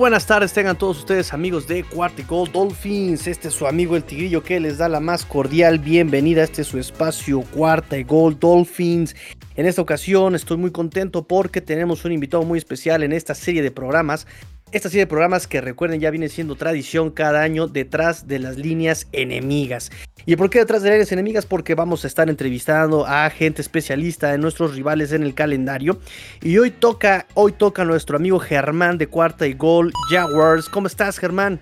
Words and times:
buenas 0.00 0.24
tardes, 0.24 0.54
tengan 0.54 0.78
todos 0.78 1.00
ustedes 1.00 1.34
amigos 1.34 1.68
de 1.68 1.84
Cuarta 1.84 2.22
Gold 2.26 2.52
Dolphins. 2.52 3.26
Este 3.26 3.48
es 3.48 3.54
su 3.54 3.66
amigo 3.66 3.96
el 3.96 4.02
Tigrillo 4.02 4.42
que 4.42 4.58
les 4.58 4.78
da 4.78 4.88
la 4.88 4.98
más 4.98 5.26
cordial 5.26 5.78
bienvenida. 5.78 6.42
Este 6.42 6.62
es 6.62 6.68
su 6.68 6.78
espacio 6.78 7.42
Cuarta 7.42 7.98
y 7.98 8.04
Gold 8.04 8.38
Dolphins. 8.38 9.14
En 9.56 9.66
esta 9.66 9.82
ocasión 9.82 10.34
estoy 10.34 10.56
muy 10.56 10.70
contento 10.70 11.24
porque 11.24 11.60
tenemos 11.60 12.06
un 12.06 12.12
invitado 12.12 12.44
muy 12.44 12.56
especial 12.58 13.02
en 13.02 13.12
esta 13.12 13.34
serie 13.34 13.60
de 13.60 13.70
programas 13.70 14.26
esta 14.72 14.88
serie 14.88 15.02
de 15.02 15.06
programas 15.08 15.46
que 15.46 15.60
recuerden 15.60 16.00
ya 16.00 16.10
viene 16.10 16.28
siendo 16.28 16.54
tradición 16.54 17.10
cada 17.10 17.42
año 17.42 17.66
detrás 17.66 18.28
de 18.28 18.38
las 18.38 18.56
líneas 18.56 19.08
enemigas. 19.12 19.90
¿Y 20.26 20.36
por 20.36 20.50
qué 20.50 20.60
detrás 20.60 20.82
de 20.82 20.90
las 20.90 20.94
líneas 20.94 21.12
enemigas? 21.12 21.46
Porque 21.46 21.74
vamos 21.74 22.04
a 22.04 22.06
estar 22.06 22.28
entrevistando 22.28 23.06
a 23.06 23.28
gente 23.30 23.62
especialista 23.62 24.30
de 24.30 24.38
nuestros 24.38 24.74
rivales 24.74 25.12
en 25.12 25.22
el 25.22 25.34
calendario. 25.34 25.98
Y 26.42 26.58
hoy 26.58 26.70
toca, 26.70 27.26
hoy 27.34 27.52
toca 27.52 27.84
nuestro 27.84 28.16
amigo 28.16 28.38
Germán 28.38 28.98
de 28.98 29.08
Cuarta 29.08 29.46
y 29.46 29.54
Gol 29.54 29.92
Jaguars. 30.10 30.68
¿Cómo 30.68 30.86
estás, 30.86 31.18
Germán? 31.18 31.60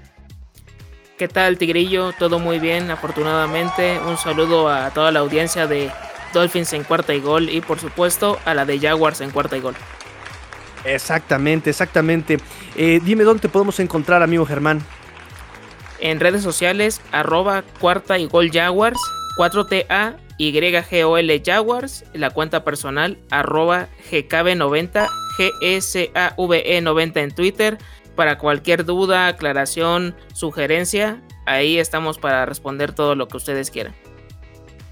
¿Qué 1.17 1.29
tal, 1.29 1.59
Tigrillo? 1.59 2.13
Todo 2.13 2.39
muy 2.39 2.59
bien, 2.59 2.91
afortunadamente. 2.91 3.99
Un 4.07 4.17
saludo 4.19 4.69
a 4.69 4.91
toda 4.91 5.11
la 5.11 5.21
audiencia 5.21 5.67
de 5.67 5.91
Dolphins 6.33 6.73
en 6.75 6.85
Cuarta 6.85 7.15
y 7.15 7.21
Gol 7.21 7.49
y 7.49 7.61
por 7.61 7.81
supuesto 7.81 8.39
a 8.45 8.55
la 8.55 8.65
de 8.65 8.79
Jaguars 8.79 9.21
en 9.21 9.31
Cuarta 9.31 9.57
y 9.57 9.61
Gol. 9.61 9.75
Exactamente, 10.85 11.71
exactamente. 11.71 12.39
Eh, 12.77 13.01
dime 13.05 13.25
dónde 13.25 13.43
te 13.43 13.49
podemos 13.49 13.81
encontrar, 13.81 14.23
amigo 14.23 14.47
Germán. 14.47 14.83
En 16.01 16.21
redes 16.21 16.43
sociales, 16.43 17.01
arroba 17.11 17.63
cuarta 17.81 18.19
y 18.19 18.27
gol 18.27 18.51
Jaguars, 18.53 18.99
4TA 19.37 20.17
YGOL 20.39 21.43
Jaguars, 21.45 22.05
la 22.15 22.31
cuenta 22.31 22.65
personal, 22.65 23.19
arroba 23.31 23.89
GKB90, 24.11 25.09
GSAVE90 25.37 27.17
en 27.17 27.35
Twitter. 27.35 27.79
Para 28.15 28.39
cualquier 28.39 28.85
duda, 28.85 29.29
aclaración, 29.29 30.15
sugerencia, 30.33 31.21
ahí 31.47 31.79
estamos 31.79 32.19
para 32.19 32.47
responder 32.47 32.93
todo 32.93 33.15
lo 33.15 33.29
que 33.29 33.37
ustedes 33.37 33.71
quieran. 33.71 33.95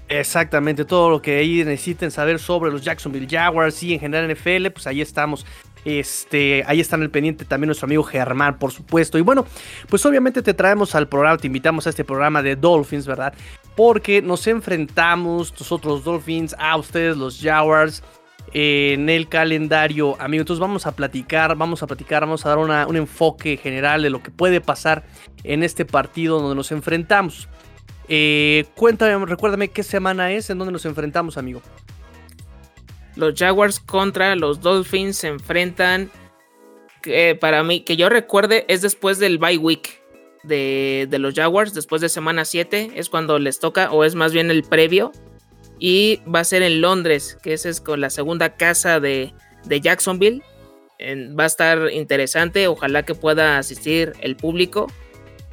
Exactamente, 0.09 0.85
todo 0.85 1.09
lo 1.09 1.21
que 1.21 1.39
ahí 1.39 1.65
necesiten 1.65 2.11
saber 2.11 2.39
sobre 2.39 2.71
los 2.71 2.81
Jacksonville 2.81 3.27
Jaguars 3.29 3.83
y 3.83 3.93
en 3.93 3.99
general 3.99 4.33
NFL, 4.33 4.67
pues 4.71 4.87
ahí 4.87 5.01
estamos 5.01 5.45
este, 5.87 6.65
ahí 6.67 6.81
está 6.81 6.97
en 6.97 7.03
el 7.03 7.09
pendiente 7.09 7.45
también 7.45 7.67
nuestro 7.67 7.85
amigo 7.85 8.03
Germán, 8.03 8.59
por 8.59 8.73
supuesto. 8.73 9.17
Y 9.17 9.21
bueno, 9.21 9.45
pues 9.87 10.05
obviamente 10.05 10.41
te 10.41 10.53
traemos 10.53 10.95
al 10.95 11.07
programa, 11.07 11.37
te 11.37 11.47
invitamos 11.47 11.87
a 11.87 11.91
este 11.91 12.03
programa 12.03 12.41
de 12.41 12.57
Dolphins, 12.57 13.07
¿verdad? 13.07 13.33
Porque 13.73 14.21
nos 14.21 14.47
enfrentamos 14.47 15.53
nosotros 15.57 16.03
Dolphins 16.03 16.53
a 16.59 16.75
ustedes 16.75 17.15
los 17.15 17.39
Jaguars 17.41 18.03
en 18.51 19.09
el 19.09 19.29
calendario, 19.29 20.19
amigo. 20.19 20.41
Entonces 20.41 20.59
vamos 20.59 20.85
a 20.87 20.91
platicar, 20.93 21.55
vamos 21.55 21.81
a 21.81 21.87
platicar, 21.87 22.23
vamos 22.23 22.45
a 22.45 22.49
dar 22.49 22.57
un 22.57 22.97
enfoque 22.97 23.55
general 23.55 24.03
de 24.03 24.09
lo 24.09 24.21
que 24.21 24.29
puede 24.29 24.59
pasar 24.59 25.05
en 25.45 25.63
este 25.63 25.85
partido 25.85 26.41
donde 26.41 26.55
nos 26.55 26.73
enfrentamos. 26.73 27.47
Eh, 28.09 28.65
cuéntame, 28.75 29.25
recuérdame 29.25 29.69
qué 29.69 29.83
semana 29.83 30.33
es 30.33 30.49
en 30.49 30.57
donde 30.57 30.73
nos 30.73 30.85
enfrentamos, 30.85 31.37
amigo. 31.37 31.61
Los 33.17 33.33
Jaguars 33.35 33.79
contra 33.79 34.35
los 34.35 34.61
Dolphins 34.61 35.17
se 35.17 35.27
enfrentan. 35.27 36.11
para 37.41 37.63
mí, 37.63 37.81
que 37.81 37.97
yo 37.97 38.09
recuerde, 38.09 38.65
es 38.67 38.81
después 38.81 39.17
del 39.17 39.39
bye 39.39 39.57
week 39.57 40.01
de, 40.43 41.07
los 41.19 41.33
Jaguars, 41.33 41.73
después 41.73 42.01
de 42.01 42.09
semana 42.09 42.45
7, 42.45 42.91
es 42.95 43.09
cuando 43.09 43.39
les 43.39 43.59
toca, 43.59 43.91
o 43.91 44.03
es 44.03 44.15
más 44.15 44.33
bien 44.33 44.51
el 44.51 44.63
previo. 44.63 45.11
Y 45.79 46.21
va 46.23 46.39
a 46.39 46.43
ser 46.43 46.63
en 46.63 46.81
Londres, 46.81 47.37
que 47.41 47.53
esa 47.53 47.69
es 47.69 47.81
con 47.81 48.01
la 48.01 48.09
segunda 48.09 48.55
casa 48.55 48.99
de, 48.99 49.33
Jacksonville. 49.67 50.41
va 51.37 51.43
a 51.43 51.47
estar 51.47 51.91
interesante, 51.91 52.67
ojalá 52.67 53.03
que 53.03 53.15
pueda 53.15 53.57
asistir 53.57 54.13
el 54.21 54.35
público. 54.35 54.87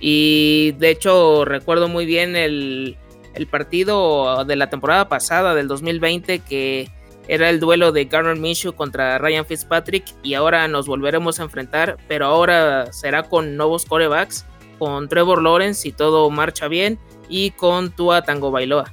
Y 0.01 0.73
de 0.79 0.91
hecho, 0.91 1.45
recuerdo 1.45 1.89
muy 1.89 2.05
bien 2.05 2.37
el, 2.37 2.97
el 3.35 3.47
partido 3.47 4.45
de 4.45 4.57
la 4.57 4.71
temporada 4.71 5.09
pasada, 5.09 5.55
del 5.55 5.69
2020, 5.69 6.41
que 6.41 6.91
era 7.29 7.49
el 7.51 7.61
duelo 7.61 7.93
de 7.93 8.05
Garner 8.05 8.37
Minshew 8.37 8.75
contra 8.75 9.19
Ryan 9.19 9.47
Fitzpatrick 9.47 10.05
y 10.23 10.35
ahora 10.35 10.69
nos 10.69 10.87
volveremos 10.87 11.41
a 11.41 11.45
enfrentar, 11.45 11.97
pero 12.09 12.27
ahora 12.27 12.93
será 12.93 13.23
con 13.23 13.57
nuevos 13.57 13.85
corebacks, 13.87 14.45
con 14.79 15.09
Trevor 15.09 15.43
Lawrence 15.43 15.89
y 15.89 15.93
todo 15.93 16.29
marcha 16.31 16.69
bien 16.69 16.99
y 17.29 17.51
con 17.53 17.91
Tua 17.91 18.23
Tango 18.23 18.51
Bailoa. 18.51 18.93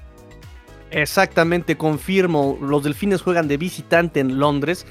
Exactamente, 0.92 1.78
confirmo. 1.78 2.58
Los 2.62 2.84
Delfines 2.84 3.22
juegan 3.22 3.47
de 3.47 3.58
visitante 3.58 4.19
en 4.19 4.40
Londres 4.40 4.86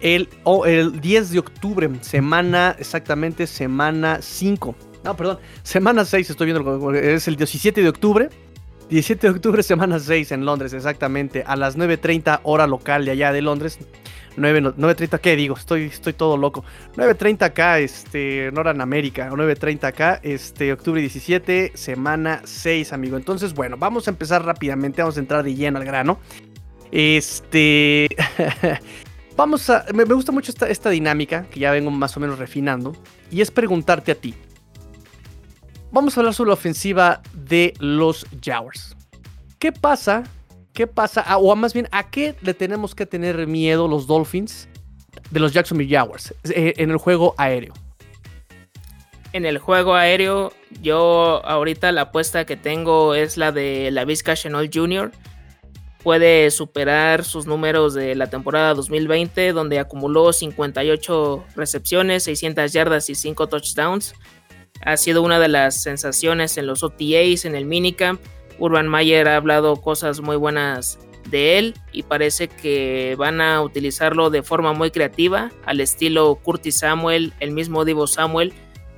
el, 0.00 0.28
el 0.66 1.00
10 1.00 1.30
de 1.30 1.38
octubre, 1.38 1.90
semana, 2.02 2.76
exactamente 2.78 3.46
semana 3.46 4.18
5. 4.20 4.74
No, 5.04 5.16
perdón, 5.16 5.38
semana 5.62 6.04
6, 6.04 6.30
estoy 6.30 6.46
viendo, 6.46 6.94
es 6.94 7.28
el 7.28 7.36
17 7.36 7.82
de 7.82 7.88
octubre 7.88 8.28
17 8.88 9.26
de 9.26 9.32
octubre, 9.32 9.62
semana 9.64 9.98
6 9.98 10.32
en 10.32 10.44
Londres, 10.44 10.72
exactamente, 10.72 11.44
a 11.46 11.56
las 11.56 11.76
9.30 11.76 12.40
hora 12.42 12.66
local 12.66 13.04
de 13.04 13.12
allá 13.12 13.32
de 13.32 13.42
Londres. 13.42 13.78
9.30, 14.36 15.20
¿qué 15.20 15.36
digo? 15.36 15.56
Estoy, 15.56 15.84
estoy 15.84 16.12
todo 16.12 16.36
loco. 16.36 16.64
9.30 16.96 17.42
acá, 17.42 17.78
este, 17.78 18.46
en 18.46 18.58
hora 18.58 18.72
en 18.72 18.80
América, 18.80 19.30
9.30 19.30 19.84
acá, 19.84 20.20
este, 20.22 20.72
octubre 20.72 21.00
17, 21.00 21.72
semana 21.74 22.42
6, 22.44 22.92
amigo. 22.92 23.16
Entonces, 23.16 23.54
bueno, 23.54 23.76
vamos 23.78 24.08
a 24.08 24.10
empezar 24.10 24.44
rápidamente, 24.44 25.02
vamos 25.02 25.16
a 25.16 25.20
entrar 25.20 25.44
de 25.44 25.54
lleno 25.54 25.78
al 25.78 25.84
grano. 25.84 26.18
Este, 26.90 28.08
vamos 29.36 29.70
a, 29.70 29.84
me, 29.94 30.04
gusta 30.04 30.32
mucho 30.32 30.50
esta, 30.50 30.68
esta 30.68 30.90
dinámica, 30.90 31.46
que 31.50 31.60
ya 31.60 31.70
vengo 31.70 31.90
más 31.90 32.16
o 32.16 32.20
menos 32.20 32.38
refinando, 32.38 32.96
y 33.30 33.40
es 33.40 33.50
preguntarte 33.50 34.12
a 34.12 34.14
ti, 34.16 34.34
vamos 35.94 36.16
a 36.16 36.20
hablar 36.20 36.34
sobre 36.34 36.48
la 36.48 36.54
ofensiva 36.54 37.22
de 37.32 37.72
los 37.78 38.26
Jaguars. 38.44 38.96
¿Qué 39.60 39.70
pasa? 39.70 40.24
¿Qué 40.72 40.88
pasa? 40.88 41.24
Ah, 41.24 41.38
o 41.38 41.54
más 41.54 41.72
bien, 41.72 41.88
¿a 41.92 42.10
qué 42.10 42.34
le 42.42 42.52
tenemos 42.52 42.96
que 42.96 43.06
tener 43.06 43.46
miedo 43.46 43.86
los 43.86 44.08
Dolphins 44.08 44.68
de 45.30 45.38
los 45.40 45.52
Jacksonville 45.52 45.96
Jaguars 45.96 46.34
eh, 46.50 46.74
en 46.78 46.90
el 46.90 46.96
juego 46.96 47.34
aéreo? 47.38 47.72
En 49.32 49.46
el 49.46 49.58
juego 49.58 49.94
aéreo, 49.94 50.52
yo 50.82 51.40
ahorita 51.44 51.92
la 51.92 52.02
apuesta 52.02 52.44
que 52.44 52.56
tengo 52.56 53.14
es 53.14 53.36
la 53.36 53.52
de 53.52 53.90
la 53.92 54.04
Vizca 54.04 54.34
Chenol 54.34 54.70
Jr. 54.72 55.12
Puede 56.02 56.50
superar 56.50 57.24
sus 57.24 57.46
números 57.46 57.94
de 57.94 58.16
la 58.16 58.28
temporada 58.28 58.74
2020, 58.74 59.52
donde 59.52 59.78
acumuló 59.78 60.32
58 60.32 61.44
recepciones, 61.54 62.24
600 62.24 62.72
yardas 62.72 63.08
y 63.10 63.14
5 63.14 63.46
touchdowns 63.46 64.14
ha 64.82 64.96
sido 64.96 65.22
una 65.22 65.38
de 65.38 65.48
las 65.48 65.82
sensaciones 65.82 66.56
en 66.58 66.66
los 66.66 66.82
OTAs, 66.82 67.44
en 67.44 67.54
el 67.54 67.64
minicamp. 67.64 68.20
Urban 68.58 68.88
Mayer 68.88 69.28
ha 69.28 69.36
hablado 69.36 69.76
cosas 69.76 70.20
muy 70.20 70.36
buenas 70.36 70.98
de 71.30 71.58
él 71.58 71.74
y 71.92 72.02
parece 72.02 72.48
que 72.48 73.16
van 73.18 73.40
a 73.40 73.62
utilizarlo 73.62 74.30
de 74.30 74.42
forma 74.42 74.72
muy 74.72 74.90
creativa, 74.90 75.50
al 75.64 75.80
estilo 75.80 76.36
Curtis 76.36 76.78
Samuel, 76.78 77.32
el 77.40 77.50
mismo 77.50 77.84
Divo 77.84 78.06
Samuel. 78.06 78.52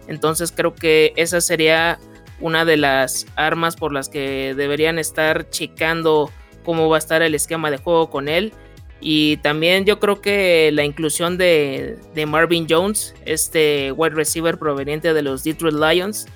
Entonces 0.08 0.52
creo 0.52 0.74
que 0.74 1.12
esa 1.16 1.40
sería 1.40 1.98
una 2.40 2.64
de 2.64 2.76
las 2.76 3.26
armas 3.36 3.76
por 3.76 3.92
las 3.92 4.08
que 4.08 4.54
deberían 4.54 4.98
estar 4.98 5.48
checando 5.50 6.30
cómo 6.64 6.88
va 6.88 6.96
a 6.96 6.98
estar 6.98 7.22
el 7.22 7.34
esquema 7.34 7.70
de 7.70 7.78
juego 7.78 8.10
con 8.10 8.28
él 8.28 8.52
y 9.00 9.36
también 9.38 9.84
yo 9.84 10.00
creo 10.00 10.20
que 10.20 10.70
la 10.72 10.84
inclusión 10.84 11.36
de, 11.36 11.98
Marvin 12.26 12.66
Jones, 12.68 13.14
este 13.24 13.92
wide 13.92 14.14
receiver 14.14 14.58
proveniente 14.58 15.12
de 15.12 15.22
los 15.22 15.44
Detroit 15.44 15.74
Lions, 15.74 16.26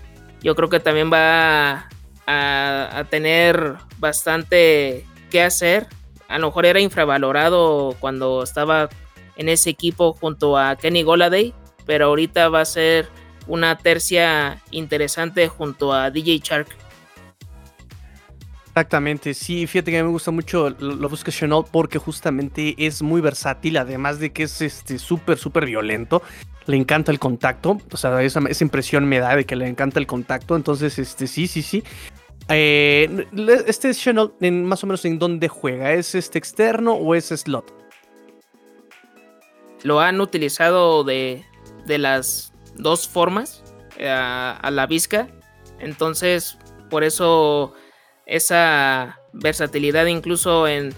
yo 0.43 0.55
creo 0.55 0.69
que 0.69 0.81
también 0.81 1.11
va 1.13 1.89
a, 2.27 3.05
tener 3.11 3.77
bastante 3.99 5.05
que 5.31 5.43
hacer. 5.43 5.87
A 6.29 6.39
lo 6.39 6.49
mejor 6.49 6.67
era 6.67 6.81
infravalorado 6.81 7.97
cuando 7.99 8.43
estaba 8.43 8.89
en 9.37 9.49
ese 9.49 9.71
equipo 9.71 10.13
junto 10.13 10.57
a 10.57 10.77
Kenny 10.77 11.03
Goladay, 11.03 11.55
pero 11.87 12.07
ahorita 12.07 12.51
va 12.51 12.61
a 12.61 12.67
ser 12.67 13.09
una 13.47 13.79
tercia 13.79 14.61
interesante 14.71 15.49
junto 15.49 15.93
a 15.93 16.11
DJ 16.11 16.41
Shark. 16.41 16.69
Exactamente, 18.71 19.35
sí, 19.35 19.67
fíjate 19.67 19.91
que 19.91 20.01
me 20.01 20.09
gusta 20.11 20.31
mucho 20.31 20.71
lo 20.71 21.09
busca 21.09 21.33
Chenault 21.33 21.69
porque 21.73 21.99
justamente 21.99 22.77
es 22.79 23.03
muy 23.03 23.21
versátil, 23.21 23.77
además 23.77 24.21
de 24.21 24.31
que 24.31 24.45
es 24.45 24.63
este 24.63 25.01
súper, 25.01 25.39
súper 25.39 25.67
violento. 25.67 26.23
Le 26.67 26.77
encanta 26.77 27.11
el 27.11 27.19
contacto, 27.19 27.81
o 27.91 27.97
sea, 27.97 28.23
esa, 28.23 28.41
impresión 28.61 29.07
me 29.07 29.19
da 29.19 29.35
de 29.35 29.45
que 29.45 29.57
le 29.57 29.67
encanta 29.67 29.99
el 29.99 30.07
contacto, 30.07 30.55
entonces, 30.55 31.01
este, 31.01 31.27
sí, 31.27 31.49
sí, 31.49 31.63
sí. 31.63 31.83
Eh, 32.49 33.27
este 33.67 33.93
Chenault, 33.93 34.41
en, 34.41 34.65
más 34.65 34.85
o 34.85 34.87
menos 34.87 35.05
en 35.05 35.19
dónde 35.19 35.49
juega, 35.49 35.93
¿es 35.93 36.15
este 36.15 36.39
externo 36.39 36.93
o 36.93 37.17
es 37.17 37.27
slot? 37.27 37.75
Lo 39.83 39.99
han 39.99 40.21
utilizado 40.21 41.03
de, 41.03 41.45
de 41.87 41.99
las 41.99 42.53
dos 42.77 43.09
formas 43.09 43.65
eh, 43.99 44.09
a 44.09 44.71
la 44.71 44.87
visca, 44.87 45.27
entonces 45.81 46.57
por 46.89 47.03
eso 47.03 47.75
esa 48.31 49.21
versatilidad 49.33 50.07
incluso 50.07 50.67
en 50.67 50.95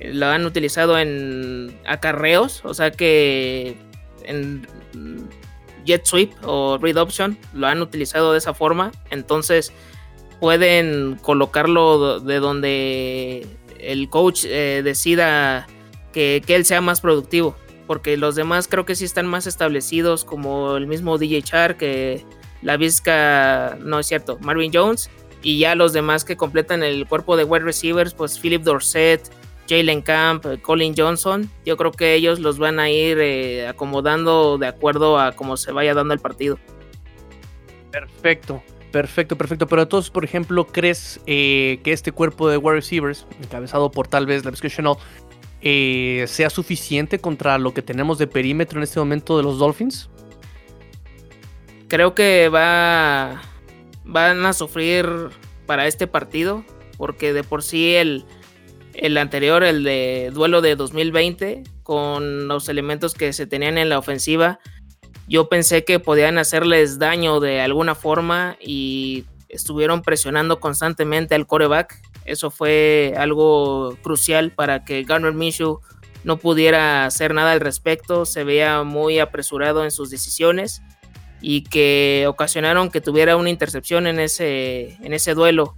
lo 0.00 0.26
han 0.26 0.44
utilizado 0.44 0.98
en 0.98 1.78
acarreos, 1.86 2.62
o 2.64 2.74
sea 2.74 2.90
que 2.90 3.76
jet 5.84 6.04
sweep 6.04 6.32
o 6.44 6.78
read 6.78 6.96
option, 6.96 7.38
lo 7.54 7.66
han 7.66 7.82
utilizado 7.82 8.32
de 8.32 8.38
esa 8.38 8.54
forma, 8.54 8.92
entonces 9.10 9.72
pueden 10.40 11.18
colocarlo 11.22 12.20
de 12.20 12.40
donde 12.40 13.46
el 13.78 14.08
coach 14.08 14.44
eh, 14.44 14.82
decida 14.82 15.66
que, 16.12 16.42
él 16.48 16.64
sea 16.64 16.80
más 16.80 17.00
productivo, 17.00 17.56
porque 17.86 18.16
los 18.16 18.34
demás 18.34 18.66
creo 18.68 18.84
que 18.84 18.96
sí 18.96 19.04
están 19.04 19.26
más 19.26 19.46
establecidos, 19.46 20.24
como 20.24 20.76
el 20.76 20.86
mismo 20.86 21.18
DJ 21.18 21.42
Char, 21.42 21.76
que 21.76 22.24
la 22.60 22.76
Vizca, 22.76 23.76
no 23.80 23.98
es 23.98 24.06
cierto, 24.06 24.38
Marvin 24.40 24.72
Jones, 24.72 25.10
y 25.42 25.58
ya 25.58 25.74
los 25.74 25.92
demás 25.92 26.24
que 26.24 26.36
completan 26.36 26.82
el 26.82 27.06
cuerpo 27.06 27.36
de 27.36 27.44
wide 27.44 27.64
receivers, 27.64 28.14
pues 28.14 28.38
Philip 28.38 28.62
Dorset, 28.62 29.30
Jalen 29.68 30.02
Camp, 30.02 30.44
Colin 30.62 30.94
Johnson, 30.96 31.50
yo 31.64 31.76
creo 31.76 31.92
que 31.92 32.14
ellos 32.14 32.40
los 32.40 32.58
van 32.58 32.80
a 32.80 32.90
ir 32.90 33.18
eh, 33.20 33.66
acomodando 33.66 34.58
de 34.58 34.66
acuerdo 34.66 35.18
a 35.18 35.32
cómo 35.32 35.56
se 35.56 35.72
vaya 35.72 35.94
dando 35.94 36.14
el 36.14 36.20
partido. 36.20 36.58
Perfecto, 37.90 38.62
perfecto, 38.90 39.36
perfecto. 39.36 39.66
Pero 39.66 39.82
entonces, 39.82 40.10
por 40.10 40.24
ejemplo, 40.24 40.66
¿crees 40.66 41.20
eh, 41.26 41.80
que 41.84 41.92
este 41.92 42.12
cuerpo 42.12 42.48
de 42.48 42.56
wide 42.56 42.76
receivers, 42.76 43.26
encabezado 43.42 43.90
por 43.90 44.08
tal 44.08 44.26
vez 44.26 44.44
la 44.44 44.52
Chanel, 44.52 44.96
eh, 45.60 46.24
sea 46.26 46.50
suficiente 46.50 47.18
contra 47.18 47.58
lo 47.58 47.72
que 47.72 47.82
tenemos 47.82 48.18
de 48.18 48.26
perímetro 48.26 48.78
en 48.78 48.84
este 48.84 48.98
momento 48.98 49.36
de 49.36 49.42
los 49.42 49.58
Dolphins? 49.58 50.10
Creo 51.88 52.14
que 52.14 52.48
va 52.48 53.42
van 54.04 54.44
a 54.44 54.52
sufrir 54.52 55.06
para 55.66 55.86
este 55.86 56.06
partido, 56.06 56.64
porque 56.96 57.32
de 57.32 57.44
por 57.44 57.62
sí 57.62 57.94
el, 57.94 58.24
el 58.94 59.16
anterior, 59.18 59.62
el 59.64 59.84
de 59.84 60.30
duelo 60.32 60.60
de 60.60 60.76
2020, 60.76 61.62
con 61.82 62.48
los 62.48 62.68
elementos 62.68 63.14
que 63.14 63.32
se 63.32 63.46
tenían 63.46 63.78
en 63.78 63.88
la 63.88 63.98
ofensiva, 63.98 64.58
yo 65.28 65.48
pensé 65.48 65.84
que 65.84 65.98
podían 65.98 66.38
hacerles 66.38 66.98
daño 66.98 67.40
de 67.40 67.60
alguna 67.60 67.94
forma 67.94 68.56
y 68.60 69.24
estuvieron 69.48 70.02
presionando 70.02 70.60
constantemente 70.60 71.34
al 71.34 71.46
coreback. 71.46 72.00
Eso 72.24 72.50
fue 72.50 73.14
algo 73.16 73.96
crucial 74.02 74.50
para 74.50 74.84
que 74.84 75.04
Garner 75.04 75.32
Minshew 75.32 75.80
no 76.24 76.36
pudiera 76.38 77.06
hacer 77.06 77.34
nada 77.34 77.52
al 77.52 77.60
respecto. 77.60 78.24
Se 78.24 78.44
veía 78.44 78.82
muy 78.82 79.18
apresurado 79.18 79.84
en 79.84 79.90
sus 79.90 80.10
decisiones 80.10 80.82
y 81.42 81.64
que 81.64 82.24
ocasionaron 82.28 82.90
que 82.90 83.00
tuviera 83.00 83.36
una 83.36 83.50
intercepción 83.50 84.06
en 84.06 84.20
ese, 84.20 84.96
en 85.02 85.12
ese 85.12 85.34
duelo. 85.34 85.76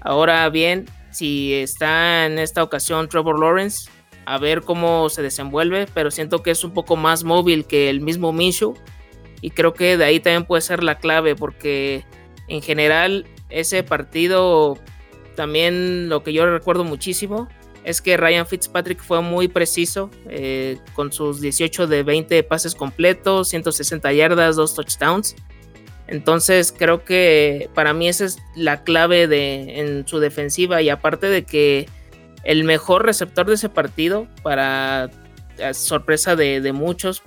Ahora 0.00 0.48
bien, 0.50 0.86
si 1.10 1.54
está 1.54 2.26
en 2.26 2.38
esta 2.38 2.62
ocasión 2.62 3.08
Trevor 3.08 3.38
Lawrence, 3.38 3.88
a 4.26 4.38
ver 4.38 4.62
cómo 4.62 5.08
se 5.08 5.22
desenvuelve, 5.22 5.86
pero 5.94 6.10
siento 6.10 6.42
que 6.42 6.50
es 6.50 6.64
un 6.64 6.72
poco 6.72 6.96
más 6.96 7.24
móvil 7.24 7.64
que 7.64 7.88
el 7.88 8.00
mismo 8.00 8.32
Minshew 8.32 8.74
y 9.40 9.50
creo 9.50 9.74
que 9.74 9.96
de 9.96 10.04
ahí 10.04 10.20
también 10.20 10.46
puede 10.46 10.62
ser 10.62 10.82
la 10.82 10.98
clave 10.98 11.36
porque 11.36 12.04
en 12.48 12.62
general 12.62 13.26
ese 13.50 13.82
partido 13.82 14.78
también 15.36 16.08
lo 16.08 16.22
que 16.22 16.32
yo 16.32 16.46
recuerdo 16.46 16.84
muchísimo 16.84 17.48
es 17.84 18.00
que 18.00 18.16
Ryan 18.16 18.46
Fitzpatrick 18.46 19.02
fue 19.02 19.20
muy 19.20 19.48
preciso 19.48 20.10
eh, 20.28 20.78
con 20.94 21.12
sus 21.12 21.40
18 21.40 21.86
de 21.86 22.02
20 22.02 22.42
pases 22.42 22.74
completos, 22.74 23.48
160 23.48 24.12
yardas, 24.12 24.56
dos 24.56 24.74
touchdowns. 24.74 25.36
Entonces 26.06 26.74
creo 26.76 27.04
que 27.04 27.68
para 27.74 27.92
mí 27.94 28.08
esa 28.08 28.24
es 28.24 28.38
la 28.56 28.82
clave 28.84 29.26
de, 29.26 29.80
en 29.80 30.08
su 30.08 30.18
defensiva 30.18 30.82
y 30.82 30.88
aparte 30.88 31.26
de 31.26 31.44
que 31.44 31.88
el 32.42 32.64
mejor 32.64 33.06
receptor 33.06 33.46
de 33.46 33.54
ese 33.54 33.68
partido, 33.68 34.26
para 34.42 35.10
sorpresa 35.72 36.36
de, 36.36 36.60
de 36.60 36.72
muchos, 36.72 37.22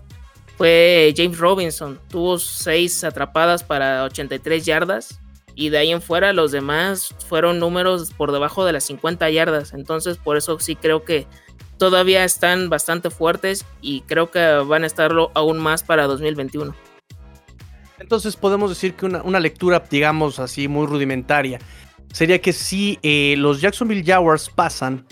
fue 0.57 1.13
James 1.15 1.38
Robinson. 1.38 2.00
Tuvo 2.09 2.39
6 2.39 3.04
atrapadas 3.04 3.63
para 3.63 4.04
83 4.04 4.65
yardas 4.65 5.19
y 5.57 5.69
de 5.69 5.80
ahí 5.80 5.92
en 5.92 6.04
fuera 6.04 6.33
los 6.33 6.51
demás 6.51 7.15
fueron 7.27 7.59
números 7.59 8.13
por 8.15 8.31
debajo 8.31 8.63
de 8.63 8.74
las 8.74 8.83
50 8.86 9.27
yardas. 9.31 9.74
Entonces 9.74 10.18
por 10.18 10.38
eso 10.38 10.59
sí 10.59 10.75
creo 10.75 11.04
que 11.04 11.25
todavía 11.80 12.24
están 12.24 12.69
bastante 12.69 13.09
fuertes 13.09 13.65
y 13.81 14.01
creo 14.01 14.30
que 14.30 14.39
van 14.39 14.83
a 14.83 14.88
estarlo 14.88 15.31
aún 15.33 15.57
más 15.57 15.81
para 15.81 16.06
2021. 16.06 16.75
Entonces 17.98 18.36
podemos 18.36 18.69
decir 18.69 18.94
que 18.94 19.07
una, 19.07 19.39
lectura, 19.39 19.83
digamos 19.89 20.38
así, 20.38 20.68
muy 20.68 20.86
rudimentaria, 20.86 21.57
sería 22.13 22.39
que 22.39 22.54
si 22.54 23.00
eh, 23.01 23.33
los 23.39 23.59
Jacksonville 23.59 24.04
Jaguars 24.06 24.51
pasan, 24.54 25.07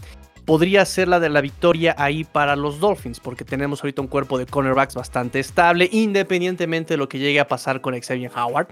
podría 0.46 0.86
ser 0.86 1.08
la 1.08 1.20
de 1.20 1.30
la 1.30 1.42
victoria 1.42 1.96
ahí 1.98 2.24
para 2.24 2.56
los 2.56 2.80
Dolphins, 2.80 3.20
porque 3.20 3.44
tenemos 3.44 3.84
ahorita 3.84 4.04
un 4.04 4.08
cuerpo 4.08 4.38
de 4.38 4.46
cornerbacks 4.46 4.94
bastante 4.94 5.40
estable, 5.40 5.90
independientemente 5.92 6.94
de 6.94 6.98
lo 7.00 7.10
que 7.10 7.18
llegue 7.18 7.40
a 7.40 7.48
pasar 7.48 7.82
con 7.82 8.00
Xavier 8.00 8.32
Howard. 8.36 8.68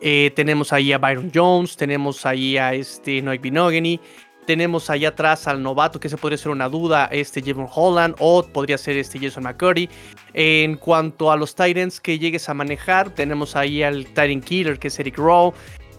Eh, 0.00 0.32
tenemos 0.34 0.72
ahí 0.72 0.92
a 0.92 0.98
Byron 0.98 1.30
Jones, 1.34 1.76
tenemos 1.76 2.26
ahí 2.26 2.56
a 2.56 2.74
este 2.74 3.22
Noik 3.22 3.40
Binogany, 3.40 4.00
tenemos 4.46 4.90
ahí 4.90 5.04
atrás 5.04 5.48
al 5.48 5.62
novato, 5.62 5.98
que 5.98 6.08
se 6.08 6.16
podría 6.16 6.38
ser 6.38 6.52
una 6.52 6.68
duda, 6.68 7.08
este 7.10 7.42
Javon 7.42 7.68
Holland, 7.72 8.14
o 8.18 8.42
podría 8.42 8.78
ser 8.78 8.96
este 8.96 9.18
Jason 9.18 9.44
McCurdy. 9.44 9.88
En 10.34 10.76
cuanto 10.76 11.30
a 11.30 11.36
los 11.36 11.54
Titans 11.54 12.00
que 12.00 12.18
llegues 12.18 12.48
a 12.48 12.54
manejar, 12.54 13.10
tenemos 13.10 13.56
ahí 13.56 13.82
al 13.82 14.06
Titan 14.06 14.40
Killer, 14.40 14.78
que 14.78 14.88
es 14.88 14.98
Eric 14.98 15.16
Rowe. 15.16 15.54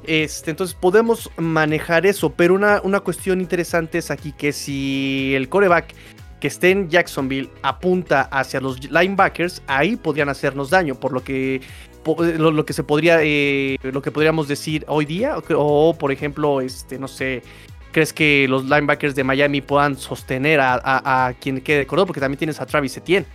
Este, 0.08 0.52
entonces 0.52 0.78
podemos 0.80 1.32
manejar 1.38 2.06
eso, 2.06 2.32
pero 2.32 2.54
una, 2.54 2.80
una 2.84 3.00
cuestión 3.00 3.42
interesante 3.42 3.98
es 3.98 4.12
aquí 4.12 4.34
que 4.34 4.54
si 4.54 5.34
el 5.36 5.50
coreback 5.50 5.96
que 6.40 6.48
esté 6.48 6.72
en 6.72 6.90
Jacksonville 6.90 7.50
apunta 7.62 8.24
hacia 8.24 8.60
los 8.60 8.90
linebackers, 8.90 9.62
ahí 9.68 9.96
podrían 9.96 10.30
hacernos 10.30 10.70
daño, 10.70 10.96
por 10.96 11.12
lo 11.14 11.24
que 11.24 11.62
lo, 12.38 12.66
que 12.66 12.74
se 12.74 12.84
podría, 12.84 13.20
eh, 13.24 13.78
lo 13.82 14.02
que 14.02 14.12
podríamos 14.12 14.48
decir 14.48 14.86
hoy 14.88 15.06
día, 15.06 15.38
o, 15.56 15.96
por 15.98 16.12
ejemplo, 16.12 16.62
este, 16.62 17.00
no 17.00 17.08
sé, 17.08 17.42
¿crees 17.92 18.14
que 18.14 18.46
los 18.48 18.64
linebackers 18.66 19.16
de 19.16 19.24
Miami 19.24 19.62
puedan 19.62 19.98
sostener 19.98 20.60
a, 20.62 21.34
quien 21.40 21.62
quede 21.62 21.80
de 21.80 21.86
Porque 21.86 22.20
también 22.20 22.38
tienes 22.38 22.62
a 22.62 22.66
Travis 22.66 22.96
Etienne. 22.98 23.26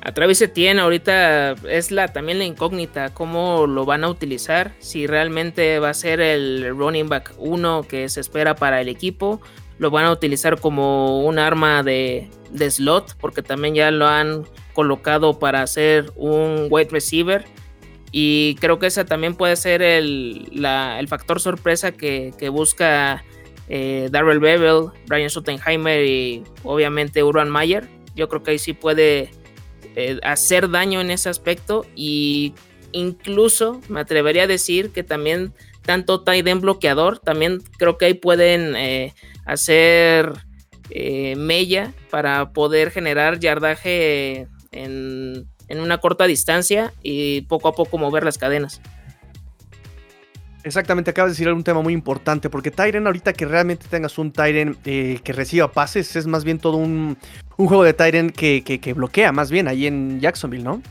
A 0.00 0.12
Travis 0.12 0.40
Etienne 0.42 0.80
ahorita 0.80 1.52
es 1.68 1.90
la, 1.90 2.08
también 2.08 2.38
la 2.38 2.44
incógnita, 2.44 3.12
cómo 3.14 3.66
lo 3.66 3.86
van 3.86 4.04
a 4.04 4.08
utilizar, 4.08 4.72
si 4.78 5.06
realmente 5.06 5.78
va 5.78 5.90
a 5.90 5.94
ser 5.94 6.20
el 6.20 6.74
running 6.76 7.08
back 7.08 7.34
1 7.38 7.84
que 7.84 8.08
se 8.10 8.20
espera 8.20 8.54
para 8.54 8.82
el 8.82 8.88
equipo, 8.88 9.40
lo 9.78 9.90
van 9.90 10.04
a 10.04 10.12
utilizar 10.12 10.60
como 10.60 11.24
un 11.24 11.38
arma 11.38 11.82
de, 11.82 12.28
de 12.50 12.70
slot, 12.70 13.16
porque 13.20 13.42
también 13.42 13.74
ya 13.74 13.90
lo 13.90 14.06
han 14.06 14.44
colocado 14.72 15.38
para 15.38 15.62
hacer 15.62 16.12
un 16.16 16.68
wide 16.70 16.88
receiver. 16.90 17.44
Y 18.16 18.54
creo 18.60 18.78
que 18.78 18.86
ese 18.86 19.04
también 19.04 19.34
puede 19.34 19.56
ser 19.56 19.82
el, 19.82 20.48
factor 21.08 21.40
sorpresa 21.40 21.90
que, 21.92 22.32
busca 22.52 23.24
eh, 23.68 24.08
Darrell 24.12 24.38
Bevel, 24.38 24.90
Brian 25.08 25.28
Schottenheimer 25.28 26.04
y 26.04 26.44
obviamente 26.62 27.24
Urban 27.24 27.50
Mayer. 27.50 27.88
Yo 28.14 28.28
creo 28.28 28.44
que 28.44 28.52
ahí 28.52 28.58
sí 28.60 28.72
puede 28.72 29.30
eh, 29.96 30.20
hacer 30.22 30.70
daño 30.70 31.00
en 31.00 31.10
ese 31.10 31.28
aspecto. 31.28 31.86
Y 31.96 32.54
incluso 32.92 33.80
me 33.88 33.98
atrevería 33.98 34.44
a 34.44 34.46
decir 34.46 34.90
que 34.90 35.02
también 35.02 35.52
tanto 35.82 36.20
tight 36.22 36.48
bloqueador, 36.60 37.18
también 37.18 37.62
creo 37.78 37.98
que 37.98 38.06
ahí 38.06 38.14
pueden 38.14 38.76
eh, 38.76 39.12
hacer 39.44 40.32
mella 41.36 41.92
para 42.10 42.52
poder 42.52 42.90
generar 42.90 43.40
yardaje 43.40 44.46
en, 44.74 45.48
una 45.68 45.98
corta 45.98 46.26
distancia 46.26 46.92
y 47.02 47.42
poco 47.42 47.68
a 47.68 47.72
poco 47.72 47.98
mover 47.98 48.24
las 48.24 48.38
cadenas. 48.38 48.80
Exactamente, 50.62 51.10
acabas 51.10 51.32
de 51.32 51.34
decir 51.34 51.52
un 51.52 51.62
tema 51.62 51.82
muy 51.82 51.92
importante, 51.92 52.48
porque 52.48 52.70
Tyren, 52.70 53.06
ahorita 53.06 53.34
que 53.34 53.44
realmente 53.44 53.86
tengas 53.88 54.16
un 54.16 54.32
Tyren 54.32 54.78
eh, 54.86 55.20
que 55.22 55.34
reciba 55.34 55.70
pases, 55.70 56.16
es 56.16 56.26
más 56.26 56.42
bien 56.42 56.58
todo 56.58 56.78
un, 56.78 57.18
juego 57.50 57.84
de 57.84 57.92
Tyren 57.92 58.30
que, 58.30 58.62
que, 58.62 58.92
bloquea, 58.94 59.30
más 59.30 59.50
bien 59.50 59.68
ahí 59.68 59.86
en 59.86 60.20
Jacksonville, 60.20 60.64
¿no? 60.64 60.82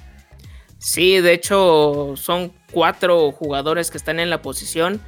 Sí, 0.77 1.21
de 1.21 1.33
hecho, 1.33 2.13
son 2.17 2.51
cuatro 2.71 3.31
jugadores 3.31 3.89
que 3.89 3.97
están 3.97 4.19
en 4.19 4.29
la 4.29 4.41
posición. 4.41 5.01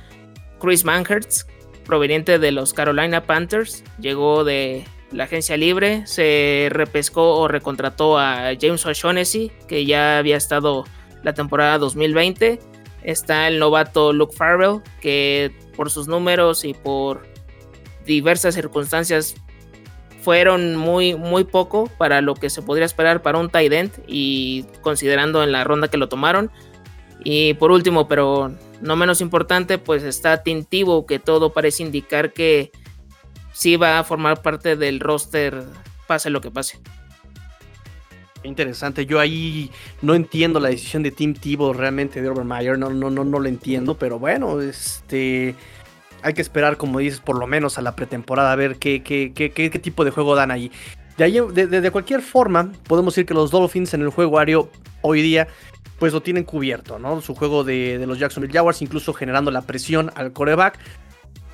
Chris 0.60 0.84
Manhertz, 0.84 1.46
proveniente 1.86 2.40
de 2.40 2.52
los 2.52 2.74
Carolina 2.74 3.24
Panthers, 3.24 3.84
llegó 4.00 4.44
de 4.44 4.86
la 5.12 5.26
agencia 5.26 5.56
libre, 5.56 6.06
se 6.06 6.68
repescó 6.72 7.38
o 7.40 7.48
recontrató 7.48 8.18
a 8.18 8.52
James 8.60 8.86
O'Shaughnessy, 8.86 9.52
que 9.68 9.86
ya 9.86 10.18
había 10.18 10.38
estado 10.38 10.86
la 11.24 11.34
temporada 11.34 11.78
2020. 11.78 12.60
Está 13.04 13.48
el 13.48 13.60
novato 13.60 14.14
Luke 14.14 14.36
Farrell, 14.36 14.82
que 15.00 15.56
por 15.76 15.92
sus 15.92 16.08
números 16.08 16.66
y 16.66 16.74
por 16.74 17.28
diversas 18.06 18.56
circunstancias 18.56 19.36
fueron 20.22 20.76
muy, 20.76 21.16
muy 21.16 21.44
poco 21.44 21.90
para 22.00 22.20
lo 22.22 22.34
que 22.34 22.50
se 22.50 22.64
podría 22.64 22.86
esperar 22.86 23.22
para 23.22 23.38
un 23.38 23.50
tight 23.50 23.72
end 23.72 23.92
y 24.08 24.66
considerando 24.82 25.44
en 25.44 25.52
la 25.52 25.64
ronda 25.64 25.88
que 25.88 25.98
lo 25.98 26.10
tomaron. 26.10 26.50
Y 27.24 27.54
por 27.56 27.72
último, 27.72 28.08
pero 28.08 28.52
no 28.82 28.96
menos 28.96 29.22
importante, 29.22 29.78
pues 29.78 30.04
está 30.04 30.44
Tintivo, 30.44 31.06
que 31.06 31.20
todo 31.20 31.54
parece 31.54 31.84
indicar 31.84 32.34
que 32.34 32.72
sí 33.54 33.78
va 33.78 34.00
a 34.00 34.04
formar 34.04 34.42
parte 34.42 34.76
del 34.76 35.00
roster, 35.00 35.64
pase 36.08 36.30
lo 36.30 36.42
que 36.42 36.52
pase. 36.52 36.80
Interesante, 38.44 39.06
yo 39.06 39.20
ahí 39.20 39.72
no 40.02 40.14
entiendo 40.14 40.60
la 40.60 40.70
decisión 40.70 41.02
de 41.02 41.12
Tim 41.12 41.34
Tebow 41.34 41.74
realmente 41.74 42.22
de 42.22 42.30
Urban 42.30 42.48
Meyer, 42.48 42.78
no, 42.78 42.90
no, 42.92 43.10
no, 43.10 43.24
no 43.24 43.40
lo 43.40 43.48
entiendo, 43.48 43.98
pero 43.98 44.20
bueno, 44.20 44.62
este 44.62 45.56
hay 46.26 46.34
que 46.34 46.42
esperar, 46.42 46.78
como 46.78 47.00
dices, 47.00 47.20
por 47.20 47.38
lo 47.38 47.46
menos 47.46 47.78
a 47.78 47.84
la 47.84 47.96
pretemporada, 47.96 48.52
a 48.52 48.56
ver 48.56 48.78
qué, 48.78 49.04
qué, 49.04 49.32
qué, 49.34 49.52
qué, 49.52 49.70
tipo 49.80 50.04
de 50.04 50.10
juego 50.10 50.36
dan 50.36 50.50
ahí. 50.50 50.72
De, 51.18 51.24
ahí 51.24 51.92
cualquier 51.92 52.22
forma, 52.22 52.72
podemos 52.88 53.14
decir 53.14 53.26
que 53.26 53.34
los 53.34 53.52
Dolphins 53.52 53.94
en 53.94 54.02
el 54.02 54.10
juego 54.10 54.38
aéreo 54.38 54.70
hoy 55.02 55.22
día, 55.22 55.48
pues 55.98 56.12
lo 56.12 56.22
tienen 56.22 56.44
cubierto, 56.44 57.00
¿no? 57.00 57.22
Su 57.22 57.36
juego 57.36 57.64
de, 57.64 58.04
los 58.06 58.20
Jacksonville 58.20 58.54
Jaguars, 58.54 58.82
incluso 58.82 59.14
generando 59.14 59.50
la 59.52 59.62
presión 59.62 60.12
al 60.16 60.34
coreback. 60.34 60.78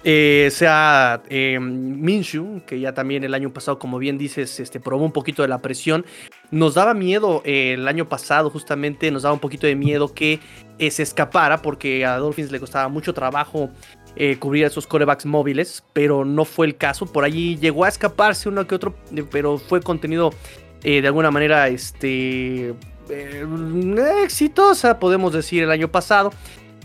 Eh, 0.03 0.49
sea 0.51 1.21
eh, 1.29 1.59
Minshew, 1.59 2.63
que 2.65 2.79
ya 2.79 2.91
también 2.95 3.23
el 3.23 3.35
año 3.35 3.53
pasado, 3.53 3.77
como 3.77 3.99
bien 3.99 4.17
dices, 4.17 4.59
este, 4.59 4.79
probó 4.79 5.05
un 5.05 5.11
poquito 5.11 5.43
de 5.43 5.47
la 5.47 5.61
presión. 5.61 6.07
Nos 6.49 6.73
daba 6.73 6.95
miedo 6.95 7.43
eh, 7.45 7.73
el 7.73 7.87
año 7.87 8.09
pasado, 8.09 8.49
justamente, 8.49 9.11
nos 9.11 9.21
daba 9.21 9.33
un 9.33 9.39
poquito 9.39 9.67
de 9.67 9.75
miedo 9.75 10.11
que 10.15 10.39
se 10.79 11.03
escapara, 11.03 11.61
porque 11.61 12.03
a 12.03 12.17
Dolphins 12.17 12.51
le 12.51 12.59
costaba 12.59 12.89
mucho 12.89 13.13
trabajo 13.13 13.69
cubrir 14.39 14.65
esos 14.65 14.87
corebacks 14.87 15.25
móviles, 15.25 15.83
pero 15.93 16.25
no 16.25 16.45
fue 16.45 16.67
el 16.67 16.77
caso. 16.77 17.05
Por 17.05 17.23
allí 17.23 17.57
llegó 17.57 17.85
a 17.85 17.89
escaparse 17.89 18.49
uno 18.49 18.67
que 18.67 18.75
otro, 18.75 18.95
pero 19.31 19.57
fue 19.57 19.81
contenido 19.81 20.31
de 20.83 21.05
alguna 21.05 21.31
manera 21.31 21.67
este, 21.69 22.73
exitosa, 24.23 24.99
podemos 24.99 25.33
decir, 25.33 25.63
el 25.63 25.71
año 25.71 25.87
pasado. 25.87 26.31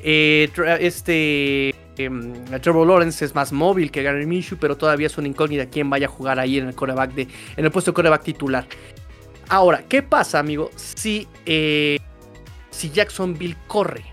este 0.03 1.75
Em, 1.99 2.45
Trevor 2.61 2.87
Lawrence 2.87 3.25
es 3.25 3.35
más 3.35 3.53
móvil 3.53 3.91
que 3.91 4.03
Gary 4.03 4.27
Minshew, 4.27 4.59
pero 4.59 4.77
todavía 4.77 5.07
es 5.07 5.17
una 5.17 5.29
incógnita 5.29 5.67
quién 5.67 5.89
vaya 5.89 6.07
a 6.07 6.11
jugar 6.11 6.39
ahí 6.39 6.59
en 6.59 6.69
el 6.69 6.75
coreback 6.75 7.13
de, 7.15 7.29
en 7.57 7.65
el 7.65 7.71
puesto 7.71 7.93
de 7.93 7.95
coreback 7.95 8.23
titular. 8.23 8.67
Ahora, 9.49 9.85
¿qué 9.89 10.03
pasa, 10.03 10.39
amigo? 10.39 10.71
Si, 10.77 11.27
eh, 11.47 11.99
si 12.71 12.91
Jacksonville 12.91 13.57
corre, 13.67 14.05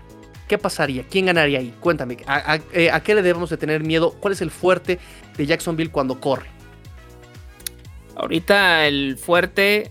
¿qué 0.48 0.58
pasaría? 0.58 1.04
¿Quién 1.08 1.26
ganaría 1.26 1.58
ahí? 1.58 1.74
Cuéntame, 1.80 2.18
eh, 2.72 2.90
¿a, 2.90 3.00
qué 3.02 3.14
le 3.14 3.22
debemos 3.22 3.50
de 3.50 3.56
tener 3.56 3.82
miedo? 3.82 4.14
¿Cuál 4.20 4.32
es 4.32 4.40
el 4.40 4.50
fuerte 4.50 4.98
de 5.36 5.46
Jacksonville 5.46 5.90
cuando 5.90 6.20
corre? 6.20 6.46
Ahorita 8.16 8.86
el 8.86 9.18
fuerte, 9.18 9.90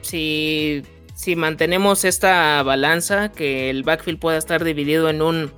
si, 0.00 0.82
si 1.14 1.36
mantenemos 1.36 2.04
esta 2.04 2.62
balanza, 2.62 3.30
que 3.30 3.70
el 3.70 3.84
backfield 3.84 4.18
pueda 4.18 4.38
estar 4.38 4.64
dividido 4.64 5.08
en 5.08 5.22
un 5.22 5.52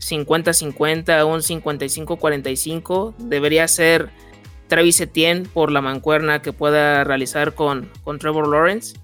50-50, 0.00 1.26
un 1.26 1.40
55-45. 1.40 3.14
Debería 3.16 3.66
ser 3.68 4.10
Travis 4.68 5.00
Etienne 5.00 5.48
por 5.52 5.70
la 5.70 5.80
mancuerna 5.80 6.42
que 6.42 6.52
pueda 6.52 7.04
realizar 7.04 7.54
con, 7.54 7.90
con 8.02 8.18
Trevor 8.18 8.48
Lawrence. 8.48 8.96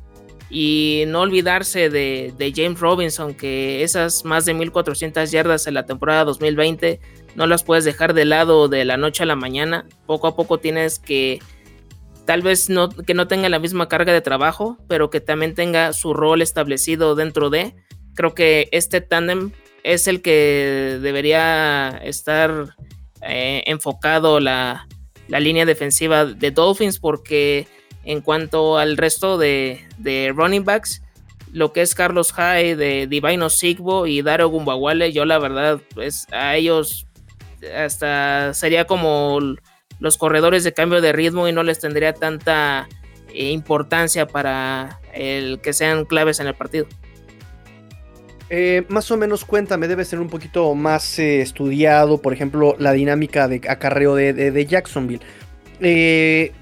Y 0.51 1.05
no 1.07 1.21
olvidarse 1.21 1.91
de, 1.91 2.53
James 2.55 2.81
Robinson, 2.81 3.35
que 3.35 3.85
esas 3.85 4.25
más 4.25 4.45
de 4.45 4.55
1400 4.55 5.31
yardas 5.31 5.67
en 5.67 5.75
la 5.75 5.87
temporada 5.87 6.25
2020 6.25 7.01
no 7.37 7.47
las 7.47 7.63
puedes 7.63 7.85
dejar 7.85 8.15
de 8.15 8.25
lado 8.25 8.69
de 8.69 8.85
la 8.85 8.97
noche 8.97 9.23
a 9.23 9.27
la 9.27 9.37
mañana. 9.37 9.87
Poco 10.07 10.27
a 10.27 10.35
poco 10.35 10.59
tienes 10.59 10.99
que, 10.99 11.39
tal 12.27 12.43
vez 12.43 12.69
no, 12.69 12.89
que 12.89 13.15
no 13.15 13.29
tenga 13.29 13.49
la 13.49 13.61
misma 13.61 13.89
carga 13.89 14.13
de 14.13 14.21
trabajo, 14.21 14.77
pero 14.89 15.09
que 15.09 15.21
también 15.21 15.55
tenga 15.55 15.93
su 15.93 16.15
rol 16.15 16.43
establecido 16.43 17.15
dentro 17.15 17.49
de. 17.49 17.75
Creo 18.15 18.35
que 18.35 18.69
este 18.73 19.01
tándem 19.01 19.53
es 19.85 20.09
el 20.09 20.21
que 20.21 20.99
debería 21.01 22.01
estar 22.03 22.75
eh, 23.23 23.63
enfocado 23.67 24.41
la, 24.41 24.87
línea 25.29 25.65
defensiva 25.65 26.25
de 26.25 26.51
Dolphins 26.51 26.99
porque 26.99 27.69
en 28.11 28.23
cuanto 28.23 28.77
al 28.77 28.97
resto 28.97 29.39
de, 29.39 29.87
running 30.35 30.65
backs, 30.65 31.01
lo 31.53 31.73
que 31.73 31.83
es 31.83 31.95
Carlos 31.95 32.33
Hyde, 32.33 32.75
de 32.75 33.07
Divino 33.07 33.49
Sigbo 33.51 34.09
y 34.09 34.21
Dario 34.23 34.49
Gumbawale, 34.49 35.13
yo 35.13 35.25
la 35.25 35.39
verdad, 35.39 35.81
pues 35.95 36.27
a 36.33 36.57
ellos 36.57 37.07
hasta 37.77 38.53
sería 38.53 38.87
como 38.87 39.39
los 40.01 40.19
corredores 40.19 40.65
de 40.65 40.73
cambio 40.73 41.01
de 41.01 41.13
ritmo 41.13 41.47
y 41.47 41.53
no 41.53 41.63
les 41.63 41.79
tendría 41.79 42.13
tanta 42.13 42.89
eh, 43.33 43.51
importancia 43.51 44.27
para 44.27 44.99
el 45.15 45.61
que 45.61 45.73
sean 45.73 46.05
claves 46.05 46.41
en 46.41 46.49
el 46.49 46.55
partido. 46.55 46.89
Eh, 48.53 48.83
más 48.89 49.09
o 49.13 49.17
menos 49.17 49.45
cuéntame, 49.45 49.87
debe 49.87 50.05
ser 50.05 50.19
un 50.19 50.29
poquito 50.29 50.75
más 50.75 51.21
eh, 51.21 51.41
estudiado, 51.41 52.21
por 52.21 52.33
ejemplo, 52.33 52.75
la 52.81 52.91
dinámica 52.91 53.47
de 53.47 53.61
acarreo 53.69 54.17
de, 54.17 54.67
Jacksonville. 54.69 55.23
Eh, 55.81 56.53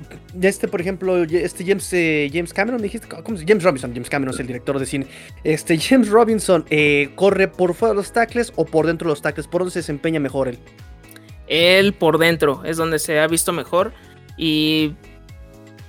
este, 0.41 0.69
por 0.69 0.81
ejemplo, 0.81 1.23
este 1.25 1.65
James, 1.65 1.89
James 2.33 2.53
Cameron, 2.53 2.81
dijiste, 2.81 3.09
¿cómo 3.09 3.37
se 3.37 3.45
James 3.47 3.65
Robinson, 3.65 3.93
James 3.93 4.09
Cameron 4.09 4.35
es 4.35 4.41
el 4.41 4.47
director 4.47 4.79
de 4.79 4.87
cine. 4.87 5.07
Este 5.45 5.79
James 5.79 6.09
Robinson, 6.09 6.65
¿corre 7.15 7.49
por 7.49 7.75
fuera 7.75 7.95
de 7.95 7.97
los 7.97 8.13
tackles 8.13 8.53
o 8.57 8.65
por 8.65 8.87
dentro 8.87 9.09
de 9.09 9.13
los 9.13 9.23
tackles? 9.23 9.49
¿Por 9.49 9.63
dónde 9.63 9.73
se 9.73 9.81
desempeña 9.81 10.21
mejor 10.21 10.49
él? 10.49 10.59
Él 11.49 11.95
por 11.95 12.19
dentro, 12.19 12.63
es 12.65 12.77
donde 12.77 12.99
se 12.99 13.19
ha 13.19 13.27
visto 13.27 13.53
mejor. 13.53 13.93
Y 14.37 14.95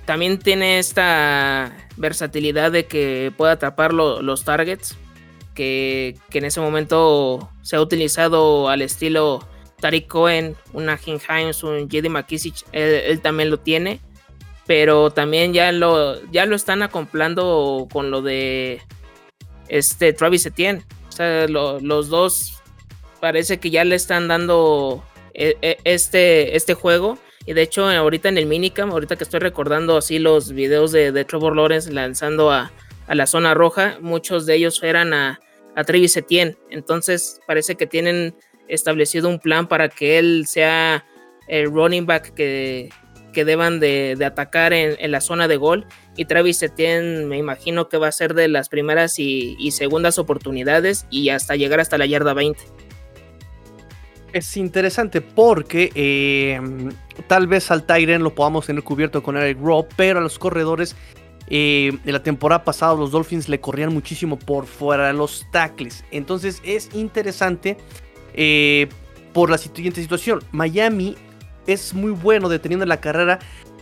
también 0.06 0.38
tiene 0.38 0.78
esta 0.78 1.72
versatilidad 1.96 2.72
de 2.72 2.86
que 2.86 3.32
pueda 3.36 3.52
atrapar 3.52 3.92
los 3.92 4.44
targets 4.44 4.96
que, 5.54 6.16
en 6.32 6.44
ese 6.44 6.60
momento 6.60 7.50
se 7.62 7.76
ha 7.76 7.80
utilizado 7.80 8.68
al 8.68 8.82
estilo 8.82 9.46
Tariq 9.80 10.06
Cohen, 10.06 10.56
una 10.72 10.96
Jim 10.96 11.18
Himes, 11.28 11.62
un 11.62 11.88
Jedi 11.90 12.08
McKissick, 12.08 12.54
él, 12.72 13.20
también 13.20 13.50
lo 13.50 13.58
tiene, 13.58 14.00
pero 14.66 15.10
también 15.10 15.52
ya 15.52 15.72
lo, 15.72 16.22
ya 16.30 16.46
lo 16.46 16.54
están 16.54 16.82
acomplando 16.82 17.88
con 17.92 18.10
lo 18.10 18.22
de 18.22 18.80
este 19.68 20.12
Travis 20.12 20.46
Etienne. 20.46 20.84
O 21.08 21.12
sea, 21.12 21.48
los 21.48 22.08
dos 22.08 22.62
parece 23.20 23.58
que 23.58 23.70
ya 23.70 23.84
le 23.84 23.96
están 23.96 24.28
dando 24.28 25.04
e, 25.34 25.56
e, 25.62 25.78
este, 25.84 26.56
este 26.56 26.74
juego. 26.74 27.18
Y 27.46 27.54
de 27.54 27.62
hecho, 27.62 27.88
ahorita 27.88 28.28
en 28.28 28.38
el 28.38 28.46
minicam, 28.46 28.90
ahorita 28.90 29.16
que 29.16 29.24
estoy 29.24 29.40
recordando 29.40 29.96
así 29.96 30.18
los 30.18 30.52
videos 30.52 30.92
de, 30.92 31.10
de 31.10 31.24
Trevor 31.24 31.56
Lawrence 31.56 31.92
lanzando 31.92 32.50
a, 32.50 32.70
a 33.06 33.14
la 33.14 33.26
zona 33.26 33.54
roja, 33.54 33.98
muchos 34.00 34.46
de 34.46 34.54
ellos 34.54 34.82
eran 34.82 35.12
a, 35.14 35.40
a 35.74 35.84
Travis 35.84 36.16
Etienne. 36.16 36.56
Entonces 36.70 37.40
parece 37.46 37.76
que 37.76 37.86
tienen 37.86 38.34
establecido 38.70 39.28
un 39.28 39.38
plan 39.38 39.66
para 39.66 39.88
que 39.88 40.18
él 40.18 40.46
sea 40.46 41.04
el 41.48 41.66
running 41.66 42.06
back 42.06 42.32
que, 42.34 42.90
que 43.32 43.44
deban 43.44 43.80
de, 43.80 44.16
atacar 44.24 44.72
en, 44.72 45.10
la 45.10 45.20
zona 45.20 45.48
de 45.48 45.56
gol. 45.56 45.86
Y 46.16 46.24
Travis 46.26 46.62
Etienne 46.62 47.26
me 47.26 47.38
imagino 47.38 47.88
que 47.88 47.96
va 47.96 48.08
a 48.08 48.12
ser 48.12 48.34
de 48.34 48.48
las 48.48 48.68
primeras 48.68 49.18
y, 49.18 49.70
segundas 49.70 50.18
oportunidades 50.18 51.06
y 51.10 51.30
hasta 51.30 51.56
llegar 51.56 51.80
hasta 51.80 51.98
la 51.98 52.06
yarda 52.06 52.34
20. 52.34 52.60
Es 54.32 54.56
interesante 54.56 55.20
porque 55.20 55.90
eh, 55.94 56.60
tal 57.26 57.48
vez 57.48 57.70
al 57.72 57.84
Tyren 57.84 58.22
lo 58.22 58.32
podamos 58.32 58.66
tener 58.66 58.84
cubierto 58.84 59.22
con 59.24 59.36
Eric 59.36 59.58
Rowe, 59.60 59.88
pero 59.96 60.20
a 60.20 60.22
los 60.22 60.38
corredores 60.38 60.94
eh, 61.48 61.98
la 62.04 62.22
temporada 62.22 62.62
pasada 62.62 62.94
los 62.94 63.10
Dolphins 63.10 63.48
le 63.48 63.60
corrían 63.60 63.92
muchísimo 63.92 64.38
por 64.38 64.66
fuera 64.66 65.12
los 65.12 65.46
tackles. 65.50 66.04
Entonces 66.12 66.62
es 66.64 66.94
interesante 66.94 67.76
eh, 68.34 68.88
por 69.32 69.50
la 69.50 69.58
siguiente 69.58 70.00
situación. 70.00 70.40
Miami 70.52 71.16
es 71.66 71.94
muy 71.94 72.12
bueno 72.12 72.48
deteniendo 72.48 72.86
la 72.86 73.00
carrera 73.00 73.38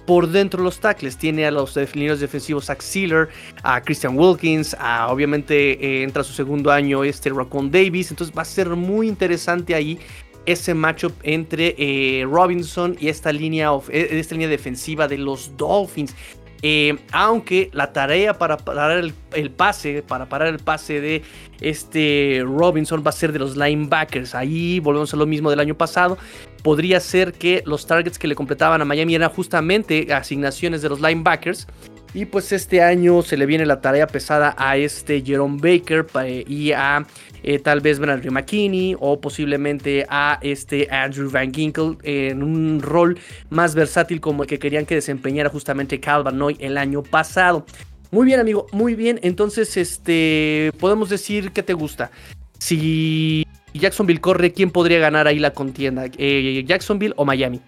por 0.06 0.28
dentro 0.28 0.58
de 0.58 0.64
los 0.64 0.80
tackles. 0.80 1.16
Tiene 1.16 1.46
a 1.46 1.50
los 1.50 1.74
defensivos 1.74 2.20
defensivos 2.20 2.64
Zach 2.66 2.80
Sealer, 2.80 3.28
a 3.62 3.80
Christian 3.82 4.18
Wilkins, 4.18 4.74
a, 4.78 5.10
obviamente 5.12 5.72
eh, 5.72 6.02
entra 6.02 6.24
su 6.24 6.32
segundo 6.32 6.70
año 6.70 7.04
este 7.04 7.30
Raccoon 7.30 7.70
Davis. 7.70 8.10
Entonces 8.10 8.36
va 8.36 8.42
a 8.42 8.46
ser 8.46 8.70
muy 8.70 9.08
interesante 9.08 9.74
ahí 9.74 9.98
ese 10.46 10.72
matchup 10.72 11.12
entre 11.24 12.24
Robinson 12.24 12.96
y 12.98 13.08
esta 13.08 13.30
línea, 13.32 13.70
esta 13.90 14.34
línea 14.34 14.48
defensiva 14.48 15.06
de 15.06 15.18
los 15.18 15.54
Dolphins. 15.58 16.14
Eh, 16.62 16.98
aunque 17.12 17.70
la 17.72 17.92
tarea 17.92 18.34
para 18.34 18.56
parar 18.56 18.90
el, 19.32 19.50
pase, 19.50 20.02
para 20.02 20.28
parar 20.28 20.48
el 20.48 20.58
pase 20.58 21.00
de 21.00 21.22
este 21.60 22.42
Robinson 22.44 23.02
va 23.06 23.10
a 23.10 23.12
ser 23.12 23.32
de 23.32 23.38
los 23.38 23.56
linebackers. 23.56 24.34
Ahí 24.34 24.80
volvemos 24.80 25.12
a 25.14 25.16
lo 25.16 25.26
mismo 25.26 25.50
del 25.50 25.60
año 25.60 25.76
pasado. 25.76 26.18
Podría 26.62 26.98
ser 27.00 27.32
que 27.32 27.62
los 27.64 27.86
targets 27.86 28.18
que 28.18 28.26
le 28.26 28.34
completaban 28.34 28.80
a 28.82 28.84
Miami 28.84 29.14
eran 29.14 29.30
justamente 29.30 30.12
asignaciones 30.12 30.82
de 30.82 30.88
los 30.88 31.00
linebackers. 31.00 31.66
Y 32.14 32.24
pues 32.24 32.52
este 32.52 32.82
año 32.82 33.22
se 33.22 33.36
le 33.36 33.44
viene 33.44 33.66
la 33.66 33.80
tarea 33.80 34.06
pesada 34.06 34.54
a 34.56 34.76
este 34.76 35.22
Jerome 35.22 35.58
Baker 35.60 36.06
eh, 36.24 36.42
y 36.48 36.72
a 36.72 37.06
eh, 37.42 37.58
tal 37.58 37.80
vez 37.80 38.00
Andrew 38.00 38.32
McKinney 38.32 38.96
o 38.98 39.20
posiblemente 39.20 40.06
a 40.08 40.38
este 40.42 40.88
Andrew 40.90 41.30
Van 41.30 41.52
Ginkle 41.52 41.96
en 42.02 42.42
un 42.42 42.80
rol 42.80 43.18
más 43.50 43.74
versátil 43.74 44.20
como 44.20 44.42
el 44.42 44.48
que 44.48 44.58
querían 44.58 44.86
que 44.86 44.94
desempeñara 44.94 45.50
justamente 45.50 46.00
Calvin 46.00 46.38
Noy 46.38 46.56
el 46.60 46.78
año 46.78 47.02
pasado. 47.02 47.66
Muy 48.10 48.24
bien, 48.24 48.40
amigo, 48.40 48.66
muy 48.72 48.94
bien. 48.94 49.20
Entonces, 49.22 49.76
este, 49.76 50.72
podemos 50.80 51.10
decir 51.10 51.52
que 51.52 51.62
te 51.62 51.74
gusta. 51.74 52.10
Si 52.58 53.46
Jacksonville 53.74 54.20
corre, 54.20 54.52
¿quién 54.52 54.70
podría 54.70 54.98
ganar 54.98 55.26
ahí 55.26 55.38
la 55.38 55.52
contienda? 55.52 56.06
Eh, 56.16 56.64
¿Jacksonville 56.66 57.14
o 57.16 57.24
Miami? 57.24 57.60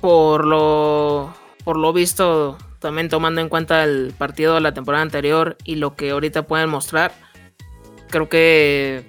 Por 0.00 0.46
lo 0.46 1.34
por 1.64 1.76
lo 1.76 1.92
visto 1.92 2.56
también 2.78 3.08
tomando 3.08 3.40
en 3.40 3.48
cuenta 3.48 3.84
el 3.84 4.14
partido 4.16 4.54
de 4.54 4.60
la 4.60 4.72
temporada 4.72 5.02
anterior 5.02 5.56
y 5.64 5.74
lo 5.74 5.96
que 5.96 6.10
ahorita 6.10 6.44
pueden 6.44 6.70
mostrar, 6.70 7.12
creo 8.08 8.28
que 8.28 9.04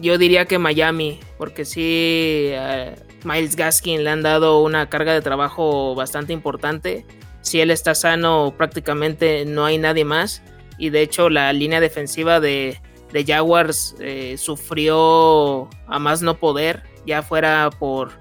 yo 0.00 0.18
diría 0.18 0.46
que 0.46 0.58
Miami, 0.58 1.20
porque 1.38 1.64
sí, 1.64 2.50
eh, 2.52 2.94
Miles 3.24 3.56
Gaskin 3.56 4.04
le 4.04 4.10
han 4.10 4.22
dado 4.22 4.62
una 4.62 4.88
carga 4.88 5.12
de 5.12 5.20
trabajo 5.20 5.94
bastante 5.94 6.32
importante. 6.32 7.06
Si 7.42 7.60
él 7.60 7.70
está 7.70 7.94
sano, 7.94 8.54
prácticamente 8.56 9.44
no 9.44 9.64
hay 9.64 9.78
nadie 9.78 10.04
más. 10.04 10.42
Y 10.78 10.90
de 10.90 11.02
hecho, 11.02 11.28
la 11.28 11.52
línea 11.52 11.80
defensiva 11.80 12.40
de, 12.40 12.78
Jaguars 13.26 13.96
eh, 14.00 14.36
sufrió 14.38 15.68
a 15.86 15.98
más 15.98 16.22
no 16.22 16.38
poder, 16.38 16.84
ya 17.06 17.22
fuera 17.22 17.68
por, 17.78 18.12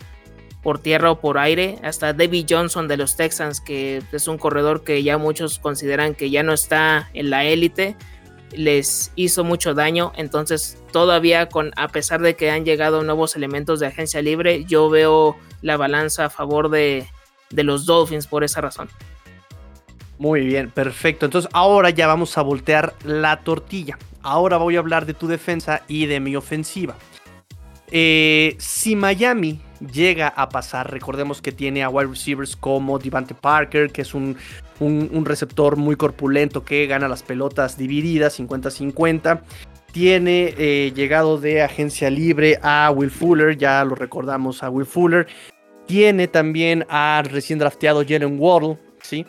por 0.61 0.79
tierra 0.79 1.11
o 1.11 1.19
por 1.21 1.37
aire. 1.37 1.77
Hasta 1.83 2.11
David 2.11 2.47
Johnson 2.49 2.87
de 2.87 2.97
los 2.97 3.15
Texans, 3.15 3.61
que 3.61 4.01
es 4.11 4.27
un 4.27 4.37
corredor 4.37 4.83
que 4.83 5.03
ya 5.03 5.17
muchos 5.17 5.59
consideran 5.59 6.15
que 6.15 6.29
ya 6.29 6.43
no 6.43 6.53
está 6.53 7.09
en 7.13 7.29
la 7.29 7.45
élite 7.45 7.95
les 8.51 9.11
hizo 9.15 9.43
mucho 9.43 9.73
daño. 9.73 10.11
Entonces, 10.15 10.77
todavía 10.91 11.49
con, 11.49 11.71
a 11.75 11.87
pesar 11.87 12.21
de 12.21 12.35
que 12.35 12.51
han 12.51 12.65
llegado 12.65 13.03
nuevos 13.03 13.35
elementos 13.35 13.79
de 13.79 13.87
agencia 13.87 14.21
libre, 14.21 14.65
yo 14.65 14.89
veo 14.89 15.37
la 15.61 15.77
balanza 15.77 16.25
a 16.25 16.29
favor 16.29 16.69
de, 16.69 17.07
de 17.49 17.63
los 17.63 17.85
Dolphins 17.85 18.27
por 18.27 18.43
esa 18.43 18.61
razón. 18.61 18.89
Muy 20.17 20.41
bien, 20.41 20.69
perfecto. 20.69 21.25
Entonces 21.25 21.49
ahora 21.53 21.89
ya 21.89 22.07
vamos 22.07 22.37
a 22.37 22.41
voltear 22.41 22.93
la 23.05 23.41
tortilla. 23.41 23.97
Ahora 24.21 24.57
voy 24.57 24.75
a 24.75 24.79
hablar 24.79 25.05
de 25.05 25.13
tu 25.13 25.27
defensa 25.27 25.83
y 25.87 26.05
de 26.07 26.19
mi 26.19 26.35
ofensiva. 26.35 26.95
Eh, 27.91 28.55
si 28.59 28.95
Miami 28.95 29.61
llega 29.79 30.27
a 30.27 30.49
pasar, 30.49 30.91
recordemos 30.91 31.41
que 31.41 31.51
tiene 31.51 31.83
a 31.83 31.89
wide 31.89 32.09
receivers 32.09 32.55
como 32.55 32.99
Devante 32.99 33.33
Parker, 33.33 33.91
que 33.91 34.01
es 34.01 34.13
un, 34.13 34.35
receptor 35.25 35.77
muy 35.77 35.95
corpulento 35.95 36.63
que 36.63 36.87
gana 36.87 37.07
las 37.07 37.23
pelotas 37.23 37.77
divididas 37.77 38.39
50-50. 38.39 39.41
Tiene 39.91 40.53
eh, 40.57 40.91
llegado 40.95 41.39
de 41.39 41.63
agencia 41.63 42.09
libre 42.09 42.59
a 42.61 42.91
Will 42.93 43.09
Fuller, 43.09 43.57
ya 43.57 43.83
lo 43.83 43.95
recordamos 43.95 44.63
a 44.63 44.69
Will 44.69 44.85
Fuller. 44.85 45.27
Tiene 45.87 46.27
también 46.27 46.85
a 46.89 47.23
recién 47.25 47.57
drafteado 47.57 48.03
Jalen 48.07 48.39
Waddle, 48.39 48.77
¿sí? 49.01 49.25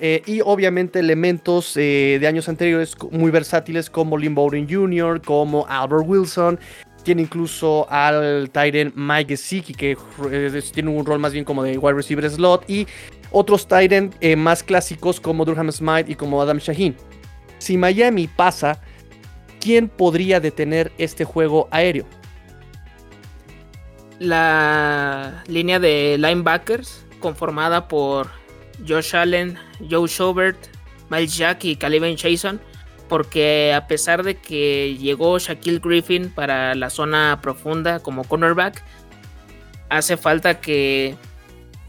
Eh, 0.00 0.20
y 0.26 0.40
obviamente 0.40 0.98
elementos 0.98 1.74
de 1.74 2.22
años 2.26 2.48
anteriores 2.48 2.96
muy 3.12 3.30
versátiles 3.30 3.88
como 3.88 4.18
Lynn 4.18 4.34
Bowden 4.34 4.68
Jr., 4.68 5.22
como 5.22 5.64
Albert 5.68 6.04
Wilson, 6.06 6.58
tiene 7.02 7.22
incluso 7.22 7.86
al 7.90 8.50
Tyrant 8.50 8.94
Mike 8.94 9.36
Gesicki, 9.36 9.74
que 9.74 9.96
tiene 10.72 10.90
un 10.90 11.04
rol 11.04 11.18
más 11.18 11.32
bien 11.32 11.44
como 11.44 11.62
de 11.62 11.78
wide 11.78 11.94
receiver 11.94 12.30
slot. 12.30 12.68
Y 12.68 12.86
otros 13.30 13.66
Tyrant 13.66 14.14
eh, 14.20 14.36
más 14.36 14.62
clásicos 14.62 15.20
como 15.20 15.44
Durham 15.44 15.70
Smite 15.70 16.10
y 16.10 16.14
como 16.14 16.40
Adam 16.40 16.58
Shaheen. 16.58 16.96
Si 17.58 17.76
Miami 17.76 18.26
pasa, 18.26 18.80
¿quién 19.60 19.88
podría 19.88 20.40
detener 20.40 20.92
este 20.98 21.24
juego 21.24 21.68
aéreo? 21.70 22.06
La 24.18 25.42
línea 25.46 25.78
de 25.78 26.16
linebackers 26.18 27.04
conformada 27.20 27.88
por 27.88 28.28
Josh 28.86 29.16
Allen, 29.16 29.56
Joe 29.90 30.08
Schobert, 30.08 30.58
Miles 31.10 31.36
Jack 31.36 31.64
y 31.64 31.76
Caliban 31.76 32.16
Jason 32.16 32.60
porque 33.12 33.74
a 33.74 33.88
pesar 33.88 34.22
de 34.22 34.36
que 34.36 34.96
llegó 34.98 35.38
Shaquille 35.38 35.80
Griffin 35.80 36.30
para 36.30 36.74
la 36.74 36.88
zona 36.88 37.40
profunda 37.42 38.00
como 38.00 38.24
cornerback, 38.24 38.82
hace 39.90 40.16
falta 40.16 40.62
que, 40.62 41.14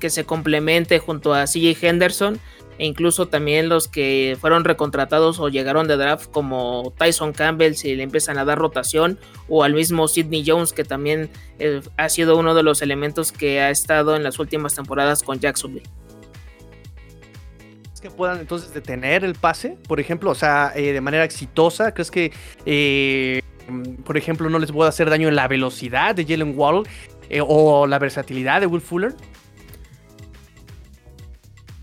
que 0.02 0.10
se 0.10 0.26
complemente 0.26 1.00
junto 1.00 1.34
a 1.34 1.46
CJ 1.46 1.78
Henderson 1.82 2.42
e 2.78 2.86
incluso 2.86 3.30
también 3.30 3.70
los 3.70 3.88
que 3.88 4.38
fueron 4.42 4.66
recontratados 4.66 5.40
o 5.40 5.48
llegaron 5.48 5.88
de 5.88 5.96
draft 5.96 6.30
como 6.30 6.94
Tyson 6.98 7.32
Campbell 7.32 7.76
si 7.76 7.96
le 7.96 8.04
empiezan 8.04 8.38
a 8.38 8.44
dar 8.44 8.58
rotación 8.58 9.18
o 9.48 9.64
al 9.64 9.74
mismo 9.76 10.10
Sidney 10.10 10.44
Jones 10.46 10.74
que 10.74 10.84
también 10.84 11.30
eh, 11.58 11.80
ha 11.96 12.10
sido 12.10 12.36
uno 12.36 12.54
de 12.54 12.64
los 12.64 12.82
elementos 12.82 13.32
que 13.32 13.62
ha 13.62 13.70
estado 13.70 14.18
en 14.18 14.24
las 14.24 14.40
últimas 14.40 14.76
temporadas 14.76 15.24
con 15.24 15.40
Jacksonville 15.40 15.88
que 18.04 18.12
puedan 18.12 18.40
entonces 18.42 18.74
detener 18.74 19.24
el 19.24 19.34
pase, 19.34 19.78
por 19.88 20.02
ejemplo, 20.02 20.30
o 20.30 20.36
sea, 20.36 20.74
eh, 20.76 20.92
de 20.92 21.00
manera 21.00 21.24
exitosa? 21.24 21.94
¿Crees 21.94 22.12
que, 22.12 22.34
eh, 22.66 23.42
por 24.04 24.18
ejemplo, 24.18 24.50
no 24.50 24.60
les 24.60 24.74
puede 24.74 24.90
hacer 24.90 25.10
daño 25.10 25.30
en 25.30 25.38
la 25.38 25.48
velocidad 25.48 26.14
de 26.14 26.26
Jalen 26.26 26.54
Waddle 26.58 26.84
eh, 27.30 27.40
o 27.42 27.88
la 27.88 28.00
versatilidad 28.00 28.60
de 28.60 28.68
Will 28.68 28.82
Fuller? 28.82 29.16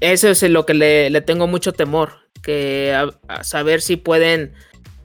Eso 0.01 0.29
es 0.29 0.43
lo 0.43 0.67
que 0.67 0.75
le, 0.75 1.21
tengo 1.23 1.47
mucho 1.47 1.73
temor, 1.73 2.13
que 2.43 2.95
saber 3.41 3.81
si 3.81 3.97
pueden 3.97 4.53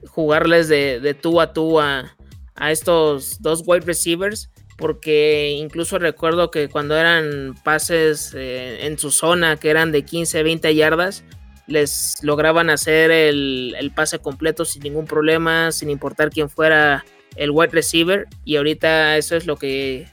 jugarles 0.06 0.68
de, 0.68 1.16
tú 1.18 1.40
a 1.40 1.54
tú 1.54 1.80
a 1.80 2.14
estos 2.58 3.40
dos 3.40 3.62
wide 3.66 3.86
receivers 3.86 4.50
porque 4.76 5.56
incluso 5.58 5.98
recuerdo 5.98 6.50
que 6.50 6.68
cuando 6.68 6.96
eran 6.96 7.54
pases 7.64 8.34
eh, 8.34 8.86
en 8.86 8.98
su 8.98 9.10
zona, 9.10 9.56
que 9.56 9.70
eran 9.70 9.90
de 9.90 10.04
15, 10.04 10.42
20 10.42 10.74
yardas, 10.74 11.24
les 11.66 12.18
lograban 12.22 12.70
hacer 12.70 13.10
el, 13.10 13.92
pase 13.94 14.18
completo 14.18 14.64
sin 14.64 14.82
ningún 14.82 15.06
problema, 15.06 15.72
sin 15.72 15.90
importar 15.90 16.30
quién 16.30 16.50
fuera 16.50 17.04
el 17.36 17.50
wide 17.50 17.72
receiver. 17.72 18.26
Y 18.44 18.56
ahorita 18.56 19.16
eso 19.16 19.34
es 19.34 19.46
lo 19.46 19.56
que 19.56 20.06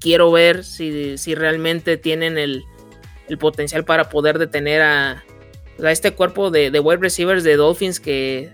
quiero 0.00 0.30
ver, 0.30 0.64
si, 0.64 1.16
realmente 1.34 1.96
tienen 1.96 2.38
el, 2.38 2.64
potencial 3.38 3.84
para 3.84 4.08
poder 4.08 4.38
detener 4.38 4.80
a, 4.80 5.24
este 5.82 6.12
cuerpo 6.12 6.50
de 6.50 6.80
wide 6.80 7.00
receivers 7.00 7.44
de 7.44 7.56
Dolphins 7.56 8.00
que 8.00 8.50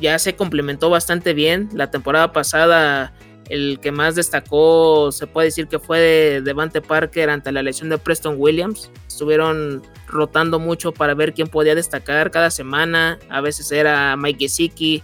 ya 0.00 0.18
se 0.18 0.34
complementó 0.34 0.90
bastante 0.90 1.32
bien. 1.34 1.68
La 1.72 1.90
temporada 1.90 2.32
pasada 2.32 3.12
el 3.50 3.80
que 3.80 3.90
más 3.90 4.14
destacó 4.14 5.10
se 5.10 5.26
puede 5.26 5.46
decir 5.46 5.66
que 5.66 5.80
fue 5.80 5.98
de 5.98 6.40
Devante 6.40 6.80
Parker 6.80 7.30
ante 7.30 7.50
la 7.50 7.64
lesión 7.64 7.88
de 7.88 7.98
Preston 7.98 8.36
Williams. 8.38 8.92
Estuvieron 9.08 9.82
rotando 10.06 10.60
mucho 10.60 10.92
para 10.92 11.14
ver 11.14 11.34
quién 11.34 11.48
podía 11.48 11.74
destacar 11.74 12.30
cada 12.30 12.52
semana. 12.52 13.18
A 13.28 13.40
veces 13.40 13.72
era 13.72 14.16
Mike 14.16 14.38
Gesicki, 14.44 15.02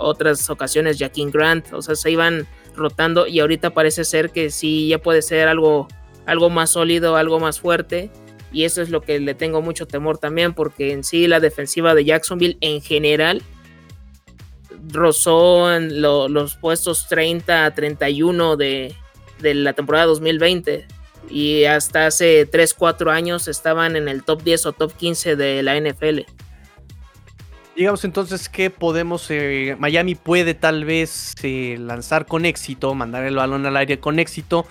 otras 0.00 0.50
ocasiones 0.50 0.98
Jaquin 0.98 1.30
Grant. 1.30 1.72
O 1.72 1.82
sea, 1.82 1.94
se 1.94 2.10
iban 2.10 2.48
rotando 2.74 3.28
y 3.28 3.38
ahorita 3.38 3.70
parece 3.70 4.02
ser 4.02 4.30
que 4.30 4.50
sí 4.50 4.88
ya 4.88 4.98
puede 4.98 5.22
ser 5.22 5.46
algo, 5.46 5.86
algo 6.26 6.50
más 6.50 6.70
sólido, 6.70 7.16
algo 7.16 7.38
más 7.38 7.60
fuerte. 7.60 8.10
Y 8.52 8.64
eso 8.64 8.82
es 8.82 8.90
lo 8.90 9.02
que 9.02 9.20
le 9.20 9.34
tengo 9.34 9.62
mucho 9.62 9.86
temor 9.86 10.18
también 10.18 10.52
porque 10.52 10.92
en 10.92 11.04
sí 11.04 11.28
la 11.28 11.38
defensiva 11.38 11.94
de 11.94 12.04
Jacksonville 12.04 12.58
en 12.60 12.82
general 12.82 13.40
rozó 14.92 15.72
en 15.74 16.00
los 16.02 16.56
puestos 16.56 17.06
30 17.08 17.64
a 17.64 17.74
31 17.74 18.56
de, 18.56 18.94
de 19.40 19.54
la 19.54 19.72
temporada 19.72 20.06
2020 20.06 20.86
y 21.30 21.64
hasta 21.64 22.06
hace 22.06 22.46
3, 22.46 22.74
4 22.74 23.10
años 23.10 23.48
estaban 23.48 23.96
en 23.96 24.08
el 24.08 24.24
top 24.24 24.42
10 24.42 24.66
o 24.66 24.72
top 24.72 24.92
15 24.92 25.36
de 25.36 25.62
la 25.62 25.78
NFL. 25.78 26.20
Digamos 27.76 28.04
entonces 28.04 28.48
que 28.48 28.70
podemos, 28.70 29.26
eh, 29.30 29.76
Miami 29.78 30.14
puede 30.14 30.54
tal 30.54 30.84
vez 30.84 31.34
eh, 31.42 31.76
lanzar 31.80 32.26
con 32.26 32.44
éxito, 32.44 32.94
mandar 32.94 33.24
el 33.24 33.34
balón 33.34 33.66
al 33.66 33.76
aire 33.76 33.98
con 33.98 34.20
éxito, 34.20 34.64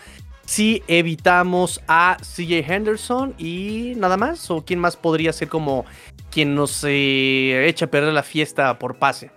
si 0.45 0.83
evitamos 0.87 1.81
a 1.87 2.17
CJ 2.21 2.65
Henderson 2.65 3.33
y 3.37 3.93
nada 3.97 4.15
más, 4.15 4.49
o 4.51 4.63
quién 4.63 4.79
más 4.79 4.95
podría 4.95 5.33
ser 5.33 5.49
como 5.49 5.85
quien 6.31 6.55
nos 6.55 6.83
eh, 6.85 7.67
echa 7.67 7.85
a 7.85 7.91
perder 7.91 8.13
la 8.13 8.23
fiesta 8.23 8.79
por 8.79 8.97
pase 8.97 9.31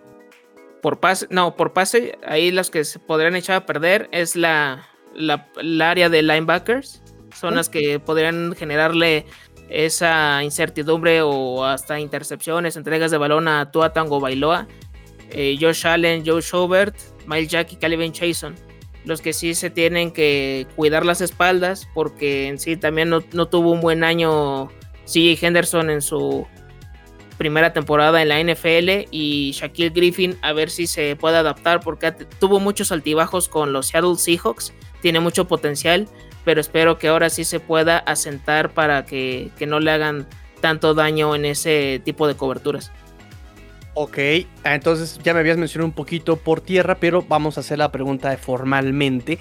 por 0.82 1.00
pase, 1.00 1.26
no, 1.30 1.56
por 1.56 1.72
pase, 1.72 2.18
ahí 2.26 2.50
los 2.50 2.70
que 2.70 2.84
se 2.84 2.98
podrían 2.98 3.36
echar 3.36 3.56
a 3.56 3.66
perder 3.66 4.08
es 4.12 4.36
la, 4.36 4.86
la, 5.14 5.90
área 5.90 6.08
de 6.08 6.22
linebackers, 6.22 7.02
son 7.34 7.56
las 7.56 7.68
que 7.68 7.98
podrían 7.98 8.54
generarle 8.54 9.26
esa 9.68 10.42
incertidumbre 10.42 11.22
o 11.22 11.64
hasta 11.64 11.98
intercepciones, 11.98 12.76
entregas 12.76 13.10
de 13.10 13.18
balón 13.18 13.48
a 13.48 13.70
Tua 13.70 13.92
Tango 13.92 14.20
Bailoa, 14.20 14.68
eh, 15.30 15.56
Josh 15.60 15.86
Allen, 15.86 16.22
Joe 16.24 16.40
Schobert, 16.40 16.96
Miles 17.26 17.48
Jack 17.48 17.72
y 17.72 17.76
Calvin 17.76 18.12
Chason. 18.12 18.54
Los 19.04 19.20
que 19.20 19.32
sí 19.32 19.54
se 19.54 19.70
tienen 19.70 20.12
que 20.12 20.66
cuidar 20.74 21.04
las 21.04 21.20
espaldas 21.20 21.88
porque 21.94 22.48
en 22.48 22.58
sí 22.58 22.76
también 22.76 23.08
no, 23.08 23.22
no 23.32 23.46
tuvo 23.46 23.70
un 23.70 23.80
buen 23.80 24.02
año 24.02 24.68
CJ 25.04 25.44
Henderson 25.44 25.90
en 25.90 26.02
su 26.02 26.46
primera 27.38 27.72
temporada 27.72 28.22
en 28.22 28.28
la 28.28 28.40
NFL 28.42 29.08
y 29.10 29.52
Shaquille 29.52 29.90
Griffin 29.90 30.36
a 30.42 30.52
ver 30.52 30.70
si 30.70 30.86
se 30.86 31.16
puede 31.16 31.36
adaptar 31.36 31.80
porque 31.80 32.12
tuvo 32.12 32.60
muchos 32.60 32.92
altibajos 32.92 33.48
con 33.48 33.72
los 33.72 33.88
Seattle 33.88 34.16
Seahawks, 34.16 34.72
tiene 35.02 35.20
mucho 35.20 35.46
potencial, 35.46 36.08
pero 36.44 36.60
espero 36.60 36.98
que 36.98 37.08
ahora 37.08 37.30
sí 37.30 37.44
se 37.44 37.60
pueda 37.60 37.98
asentar 37.98 38.70
para 38.70 39.04
que, 39.04 39.50
no 39.66 39.80
le 39.80 39.90
hagan 39.90 40.26
tanto 40.60 40.94
daño 40.94 41.34
en 41.34 41.44
ese 41.44 42.00
tipo 42.04 42.26
de 42.26 42.34
coberturas. 42.34 42.92
Ok, 43.94 44.18
entonces 44.64 45.18
ya 45.22 45.32
me 45.32 45.40
habías 45.40 45.56
mencionado 45.56 45.86
un 45.86 45.94
poquito 45.94 46.36
por 46.36 46.60
tierra, 46.60 46.96
pero 46.96 47.22
vamos 47.22 47.56
a 47.56 47.60
hacer 47.60 47.78
la 47.78 47.90
pregunta 47.90 48.36
formalmente. 48.36 49.38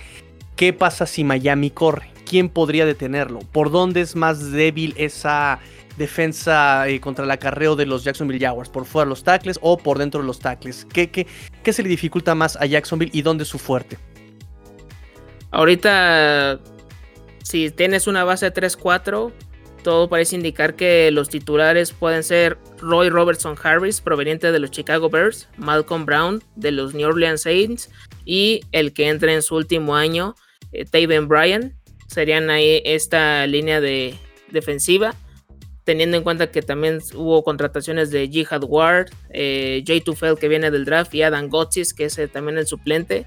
¿Qué 0.56 0.72
pasa 0.72 1.06
si 1.06 1.26
Miami 1.26 1.72
corre? 1.72 2.16
¿quién 2.26 2.50
podría 2.50 2.86
detenerlo? 2.86 3.40
¿Por 3.52 3.72
dónde 3.72 4.02
es 4.02 4.16
más 4.16 4.52
débil 4.52 4.94
esa 4.98 5.60
defensa 5.98 6.88
eh, 6.88 7.00
contra 7.00 7.26
el 7.26 7.32
acarreo 7.32 7.76
de 7.76 7.86
los 7.86 8.04
Jacksonville 8.04 8.40
Jaguars? 8.40 8.70
¿Por 8.70 8.86
fuera 8.86 9.06
de 9.06 9.10
los 9.10 9.24
tackles 9.24 9.60
o 9.62 9.78
por 9.78 9.98
dentro 9.98 10.22
de 10.22 10.28
los 10.28 10.40
tackles? 10.40 10.86
¿Qué, 10.92 11.10
qué, 11.10 11.28
qué 11.64 11.74
se 11.74 11.84
le 11.84 11.90
dificulta 11.90 12.36
más 12.36 12.56
a 12.58 12.66
Jacksonville 12.66 13.12
y 13.14 13.22
dónde 13.22 13.44
es 13.44 13.50
su 13.50 13.60
fuerte? 13.60 13.98
Ahorita, 15.52 16.60
si 17.44 17.72
tienes 17.72 18.08
una 18.08 18.24
base 18.24 18.54
3-4, 18.54 19.32
todo 19.84 20.10
parece 20.10 20.36
indicar 20.36 20.76
que 20.76 21.12
los 21.12 21.30
titulares 21.30 21.92
pueden 21.94 22.24
ser 22.24 22.58
Roy 22.80 23.10
Robertson 23.10 23.56
Harris, 23.62 24.02
proveniente 24.02 24.52
de 24.52 24.60
los 24.60 24.72
Chicago 24.72 25.10
Bears, 25.10 25.48
Malcolm 25.58 26.06
Brown, 26.06 26.44
de 26.56 26.72
los 26.72 26.94
New 26.94 27.08
Orleans 27.08 27.44
Saints, 27.44 27.90
y 28.26 28.62
el 28.72 28.94
que 28.94 29.08
entra 29.08 29.32
en 29.32 29.42
su 29.42 29.56
último 29.56 29.96
año, 29.96 30.36
eh, 30.72 30.86
Taven 30.86 31.28
Bryan. 31.28 31.74
Serían 32.08 32.50
ahí 32.50 32.82
esta 32.84 33.46
línea 33.48 33.80
de 33.80 34.16
defensiva 34.52 35.16
teniendo 35.86 36.18
en 36.18 36.24
cuenta 36.24 36.48
que 36.48 36.62
también 36.62 37.00
hubo 37.14 37.44
contrataciones 37.44 38.10
de 38.10 38.28
Jihad 38.28 38.64
Ward, 38.64 39.12
eh, 39.30 39.84
Jay 39.86 40.02
Tufel 40.02 40.38
que 40.38 40.48
viene 40.48 40.72
del 40.72 40.84
draft 40.84 41.14
y 41.14 41.22
Adam 41.22 41.48
Gotsis 41.48 41.94
que 41.94 42.06
es 42.06 42.18
eh, 42.18 42.28
también 42.28 42.58
el 42.58 42.68
suplente. 42.68 43.26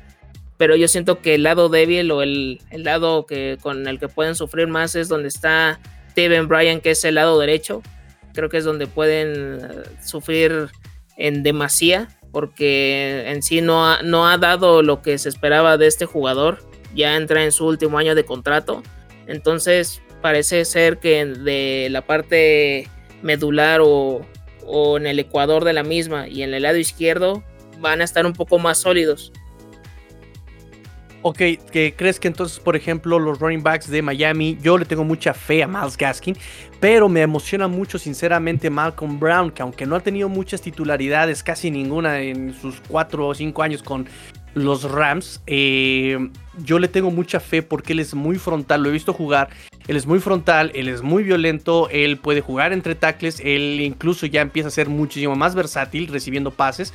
Pero 0.59 0.75
yo 0.75 0.89
siento 0.89 1.21
que 1.21 1.37
el 1.37 1.45
lado 1.45 1.69
débil 1.69 2.11
o 2.11 2.21
el, 2.21 2.61
lado 2.73 3.27
que, 3.27 3.59
con 3.63 3.87
el 3.87 4.01
que 4.01 4.09
pueden 4.09 4.35
sufrir 4.35 4.67
más 4.67 4.97
es 4.97 5.09
donde 5.09 5.29
está 5.29 5.79
Steven 6.11 6.49
Bryan, 6.49 6.81
que 6.81 6.91
es 6.91 7.05
el 7.05 7.15
lado 7.15 7.39
derecho. 7.39 7.81
Creo 8.35 8.49
que 8.49 8.57
es 8.57 8.65
donde 8.65 8.89
pueden 8.89 9.61
eh, 9.61 9.83
sufrir 10.05 10.69
en 11.17 11.45
demasía, 11.45 12.09
porque 12.33 13.25
en 13.29 13.43
sí 13.45 13.61
no 13.61 14.03
no 14.03 14.29
ha 14.29 14.37
dado 14.37 14.83
lo 14.83 15.01
que 15.01 15.17
se 15.19 15.29
esperaba 15.29 15.79
de 15.79 15.87
este 15.87 16.07
jugador. 16.07 16.59
Ya 16.93 17.15
entra 17.15 17.45
en 17.45 17.53
su 17.53 17.65
último 17.65 17.99
año 17.99 18.17
de 18.17 18.25
contrato. 18.25 18.83
Entonces, 19.29 20.03
parece 20.21 20.65
ser 20.65 20.99
que 20.99 21.25
de 21.25 21.89
la 21.91 22.03
parte 22.03 22.89
medular 23.23 23.81
o, 23.83 24.21
en 24.97 25.07
el 25.07 25.19
ecuador 25.19 25.65
de 25.65 25.73
la 25.73 25.83
misma 25.83 26.29
y 26.29 26.43
en 26.43 26.53
el 26.53 26.63
lado 26.63 26.77
izquierdo 26.77 27.43
van 27.81 28.01
a 28.01 28.05
estar 28.05 28.27
un 28.27 28.35
poco 28.35 28.59
más 28.59 28.79
sólidos. 28.79 29.33
Ok, 31.23 31.39
¿qué 31.73 31.95
crees 31.97 32.21
que 32.21 32.29
entonces, 32.29 32.61
por 32.61 32.77
ejemplo, 32.77 33.19
los 33.19 33.41
running 33.41 33.63
backs 33.63 33.91
de 33.91 34.03
Miami, 34.03 34.57
yo 34.63 34.79
le 34.79 34.85
tengo 34.85 35.03
mucha 35.03 35.35
fe 35.35 35.65
a 35.65 35.67
Miles 35.67 35.97
Gaskin, 35.97 36.37
pero 36.79 37.09
me 37.09 37.23
emociona 37.23 37.67
mucho, 37.67 37.99
sinceramente, 37.99 38.71
Malcolm 38.71 39.19
Brown, 39.19 39.51
que 39.51 39.63
aunque 39.63 39.85
no 39.85 39.97
ha 39.97 40.01
tenido 40.01 40.29
muchas 40.29 40.61
titularidades, 40.61 41.43
casi 41.43 41.73
ninguna 41.73 42.21
en 42.21 42.55
sus 42.55 42.81
cuatro 42.87 43.27
o 43.27 43.35
cinco 43.35 43.65
años 43.65 43.83
con 43.83 44.07
los 44.55 44.85
Rams, 44.85 45.43
eh, 45.47 46.17
yo 46.63 46.79
le 46.79 46.87
tengo 46.87 47.11
mucha 47.11 47.41
fe 47.41 47.63
porque 47.63 47.95
él 47.95 48.01
es 48.01 48.15
muy 48.15 48.37
frontal, 48.37 48.83
lo 48.83 48.89
he 48.89 48.93
visto 48.93 49.13
jugar 49.13 49.51
él 49.89 49.97
es 49.97 50.07
muy 50.07 50.21
frontal, 50.21 50.71
él 50.75 50.87
es 50.89 51.03
muy 51.03 51.25
violento, 51.25 51.89
él 51.91 52.19
puede 52.19 52.43
jugar 52.43 52.75
entre 52.75 52.95
tackles, 52.95 53.41
él 53.41 53.81
incluso 53.81 54.27
ya 54.27 54.43
empieza 54.43 54.69
a 54.69 54.71
ser 54.71 54.91
muchísimo 54.91 55.35
más 55.35 55.55
versátil 55.55 56.09
recibiendo 56.09 56.51
pases. 56.51 56.93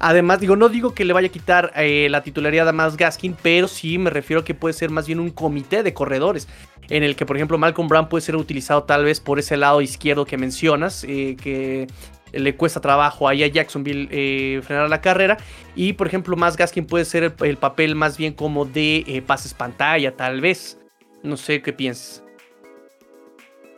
Además, 0.00 0.40
digo, 0.40 0.56
no 0.56 0.68
digo 0.68 0.92
que 0.92 1.04
le 1.04 1.12
vaya 1.12 1.28
a 1.28 1.30
quitar 1.30 1.72
eh, 1.76 2.08
la 2.10 2.24
titularidad 2.24 2.68
a 2.68 2.72
más 2.72 2.96
Gaskin, 2.96 3.36
pero 3.40 3.68
sí 3.68 3.96
me 3.98 4.10
refiero 4.10 4.40
a 4.40 4.44
que 4.44 4.54
puede 4.54 4.72
ser 4.72 4.90
más 4.90 5.06
bien 5.06 5.20
un 5.20 5.30
comité 5.30 5.84
de 5.84 5.94
corredores, 5.94 6.48
en 6.88 7.04
el 7.04 7.14
que, 7.14 7.24
por 7.24 7.36
ejemplo, 7.36 7.56
Malcolm 7.58 7.86
Brown 7.86 8.08
puede 8.08 8.22
ser 8.22 8.34
utilizado 8.34 8.82
tal 8.82 9.04
vez 9.04 9.20
por 9.20 9.38
ese 9.38 9.56
lado 9.56 9.80
izquierdo 9.80 10.24
que 10.24 10.36
mencionas, 10.36 11.04
eh, 11.04 11.36
que 11.40 11.86
le 12.32 12.56
cuesta 12.56 12.80
trabajo 12.80 13.28
ahí 13.28 13.44
a 13.44 13.46
Jacksonville 13.46 14.08
eh, 14.10 14.60
frenar 14.64 14.88
la 14.88 15.00
carrera. 15.00 15.38
Y, 15.76 15.92
por 15.92 16.08
ejemplo, 16.08 16.36
más 16.36 16.56
Gaskin 16.56 16.86
puede 16.86 17.04
ser 17.04 17.22
el, 17.22 17.34
el 17.46 17.56
papel 17.56 17.94
más 17.94 18.18
bien 18.18 18.32
como 18.32 18.64
de 18.64 19.22
pases 19.28 19.54
pantalla, 19.54 20.16
tal 20.16 20.40
vez. 20.40 20.80
No 21.22 21.36
sé 21.36 21.62
qué 21.62 21.72
piensas. 21.72 22.24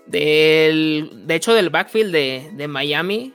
Del, 0.06 1.26
de 1.26 1.34
hecho, 1.34 1.54
del 1.54 1.70
backfield 1.70 2.12
de, 2.12 2.68
Miami, 2.68 3.32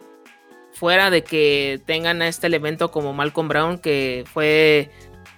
fuera 0.71 1.09
de 1.09 1.23
que 1.23 1.81
tengan 1.85 2.21
a 2.21 2.27
este 2.27 2.47
elemento 2.47 2.91
como 2.91 3.13
Malcolm 3.13 3.47
Brown, 3.47 3.79
que 3.79 4.23
fue 4.31 4.89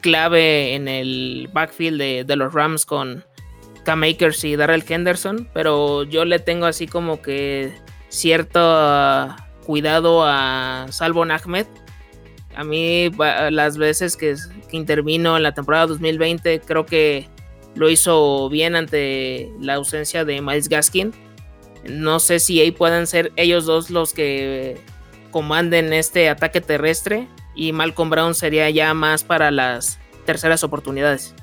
clave 0.01 0.75
en 0.75 0.87
el 0.87 1.49
backfield 1.53 2.25
de, 2.25 2.35
los 2.35 2.53
Rams 2.53 2.85
con 2.85 3.23
Cam 3.85 4.03
Akers 4.03 4.43
y 4.43 4.55
Darrell 4.55 4.83
Henderson, 4.87 5.49
pero 5.53 6.03
yo 6.03 6.25
le 6.25 6.39
tengo 6.39 6.65
así 6.65 6.87
como 6.87 7.21
que 7.21 7.71
cierto 8.09 9.33
cuidado 9.65 10.23
a 10.25 10.87
Salvo 10.89 11.23
Ahmed. 11.23 11.65
A 12.53 12.65
mí, 12.65 13.09
las 13.51 13.77
veces 13.77 14.17
que, 14.17 14.35
que 14.69 14.75
intervino 14.75 15.37
en 15.37 15.43
la 15.43 15.53
temporada 15.53 15.87
2020, 15.87 16.59
creo 16.59 16.85
que 16.85 17.29
lo 17.75 17.89
hizo 17.89 18.49
bien 18.49 18.75
ante 18.75 19.51
la 19.59 19.75
ausencia 19.75 20.25
de 20.25 20.41
Miles 20.41 20.69
Gaskin. 20.69 21.13
No 21.89 22.19
sé 22.19 22.39
si 22.39 22.59
ahí 22.59 22.71
pueden 22.71 23.07
ser 23.07 23.31
ellos 23.35 23.65
dos 23.65 23.89
los 23.89 24.13
que 24.13 24.77
comanden 25.31 25.93
este 25.93 26.29
ataque 26.29 26.61
terrestre 26.61 27.27
y 27.55 27.71
Malcolm 27.71 28.09
Brown 28.09 28.35
sería 28.35 28.69
ya 28.69 28.93
más 28.93 29.23
para 29.23 29.51
las 29.51 29.99
terceras 30.25 30.63
oportunidades. 30.63 31.33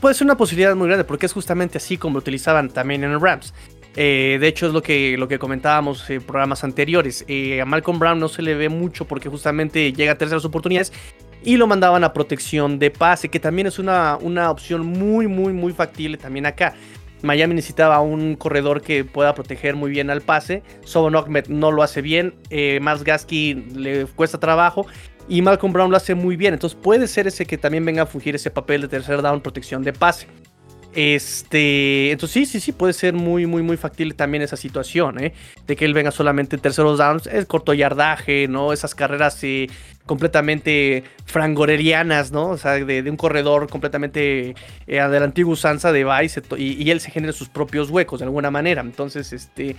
puede 0.00 0.14
ser 0.14 0.24
una 0.24 0.36
posibilidad 0.36 0.74
muy 0.74 0.86
grande 0.88 1.04
porque 1.04 1.26
es 1.26 1.32
justamente 1.32 1.78
así 1.78 1.98
como 1.98 2.14
lo 2.14 2.18
utilizaban 2.20 2.70
también 2.70 3.04
en 3.04 3.12
el 3.12 3.20
Rams. 3.20 3.52
Eh, 3.96 4.38
de 4.40 4.46
hecho 4.46 4.68
es 4.68 4.72
lo 4.72 4.82
que, 4.82 5.16
lo 5.18 5.26
que 5.26 5.38
comentábamos 5.38 6.08
en 6.08 6.22
programas 6.22 6.62
anteriores. 6.62 7.24
Eh, 7.26 7.60
a 7.60 7.64
Malcolm 7.64 7.98
Brown 7.98 8.20
no 8.20 8.28
se 8.28 8.42
le 8.42 8.54
ve 8.54 8.68
mucho 8.68 9.06
porque 9.06 9.28
justamente 9.28 9.92
llega 9.92 10.12
a 10.12 10.14
terceras 10.14 10.44
oportunidades 10.44 10.92
y 11.48 11.56
lo 11.56 11.66
mandaban 11.66 12.04
a 12.04 12.12
protección 12.12 12.78
de 12.78 12.90
pase, 12.90 13.30
que 13.30 13.40
también 13.40 13.66
es 13.66 13.78
una, 13.78 14.18
una 14.20 14.50
opción 14.50 14.84
muy, 14.84 15.28
muy, 15.28 15.54
muy 15.54 15.72
factible 15.72 16.18
también 16.18 16.44
acá. 16.44 16.74
Miami 17.22 17.54
necesitaba 17.54 18.02
un 18.02 18.36
corredor 18.36 18.82
que 18.82 19.02
pueda 19.02 19.34
proteger 19.34 19.74
muy 19.74 19.90
bien 19.90 20.10
al 20.10 20.20
pase. 20.20 20.62
Sobon 20.84 21.14
no 21.48 21.72
lo 21.72 21.82
hace 21.82 22.02
bien. 22.02 22.34
Eh, 22.50 22.80
Gasky 23.02 23.54
le 23.54 24.04
cuesta 24.04 24.38
trabajo. 24.38 24.86
Y 25.26 25.40
Malcolm 25.40 25.72
Brown 25.72 25.90
lo 25.90 25.96
hace 25.96 26.14
muy 26.14 26.36
bien. 26.36 26.52
Entonces 26.52 26.78
puede 26.78 27.08
ser 27.08 27.26
ese 27.26 27.46
que 27.46 27.56
también 27.56 27.82
venga 27.82 28.02
a 28.02 28.06
fungir 28.06 28.34
ese 28.34 28.50
papel 28.50 28.82
de 28.82 28.88
tercer 28.88 29.22
down, 29.22 29.40
protección 29.40 29.82
de 29.82 29.94
pase. 29.94 30.26
Este, 30.94 32.10
entonces 32.10 32.32
sí, 32.32 32.46
sí, 32.46 32.60
sí, 32.60 32.72
puede 32.72 32.92
ser 32.92 33.12
muy, 33.12 33.46
muy, 33.46 33.62
muy 33.62 33.76
factible 33.76 34.14
también 34.14 34.42
esa 34.42 34.56
situación, 34.56 35.22
¿eh? 35.22 35.34
De 35.66 35.76
que 35.76 35.84
él 35.84 35.92
venga 35.92 36.10
solamente 36.10 36.56
en 36.56 36.62
terceros 36.62 36.98
downs, 36.98 37.26
el 37.26 37.46
corto 37.46 37.74
yardaje, 37.74 38.48
¿no? 38.48 38.72
Esas 38.72 38.94
carreras 38.94 39.38
eh, 39.44 39.68
completamente 40.06 41.04
frangorerianas, 41.26 42.32
¿no? 42.32 42.48
O 42.48 42.56
sea, 42.56 42.72
de, 42.72 43.08
un 43.08 43.16
corredor 43.16 43.68
completamente 43.68 44.50
eh, 44.50 44.54
de 44.86 45.20
la 45.20 45.24
antigua 45.24 45.52
usanza 45.52 45.92
de 45.92 46.04
Vice 46.04 46.42
y, 46.56 46.90
él 46.90 47.00
se 47.00 47.10
genera 47.10 47.32
sus 47.32 47.48
propios 47.48 47.90
huecos 47.90 48.20
de 48.20 48.24
alguna 48.24 48.50
manera. 48.50 48.80
Entonces, 48.80 49.32
este, 49.32 49.76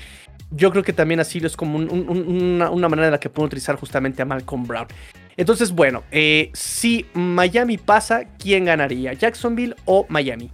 yo 0.52 0.72
creo 0.72 0.84
que 0.84 0.94
también 0.94 1.20
así 1.20 1.40
es 1.44 1.58
como 1.58 1.78
una, 1.78 2.90
manera 2.90 3.08
en 3.08 3.12
la 3.12 3.20
que 3.20 3.30
puedo 3.30 3.48
utilizar 3.48 3.76
justamente 3.76 4.22
a 4.22 4.26
Malcolm 4.26 4.66
Brown. 4.66 4.88
Entonces, 5.36 5.72
bueno, 5.72 6.04
eh, 6.12 6.52
si 6.54 7.06
Miami 7.14 7.78
pasa, 7.78 8.26
¿quién 8.38 8.66
ganaría? 8.66 9.14
¿Jacksonville 9.14 9.76
o 9.86 10.06
Miami? 10.10 10.52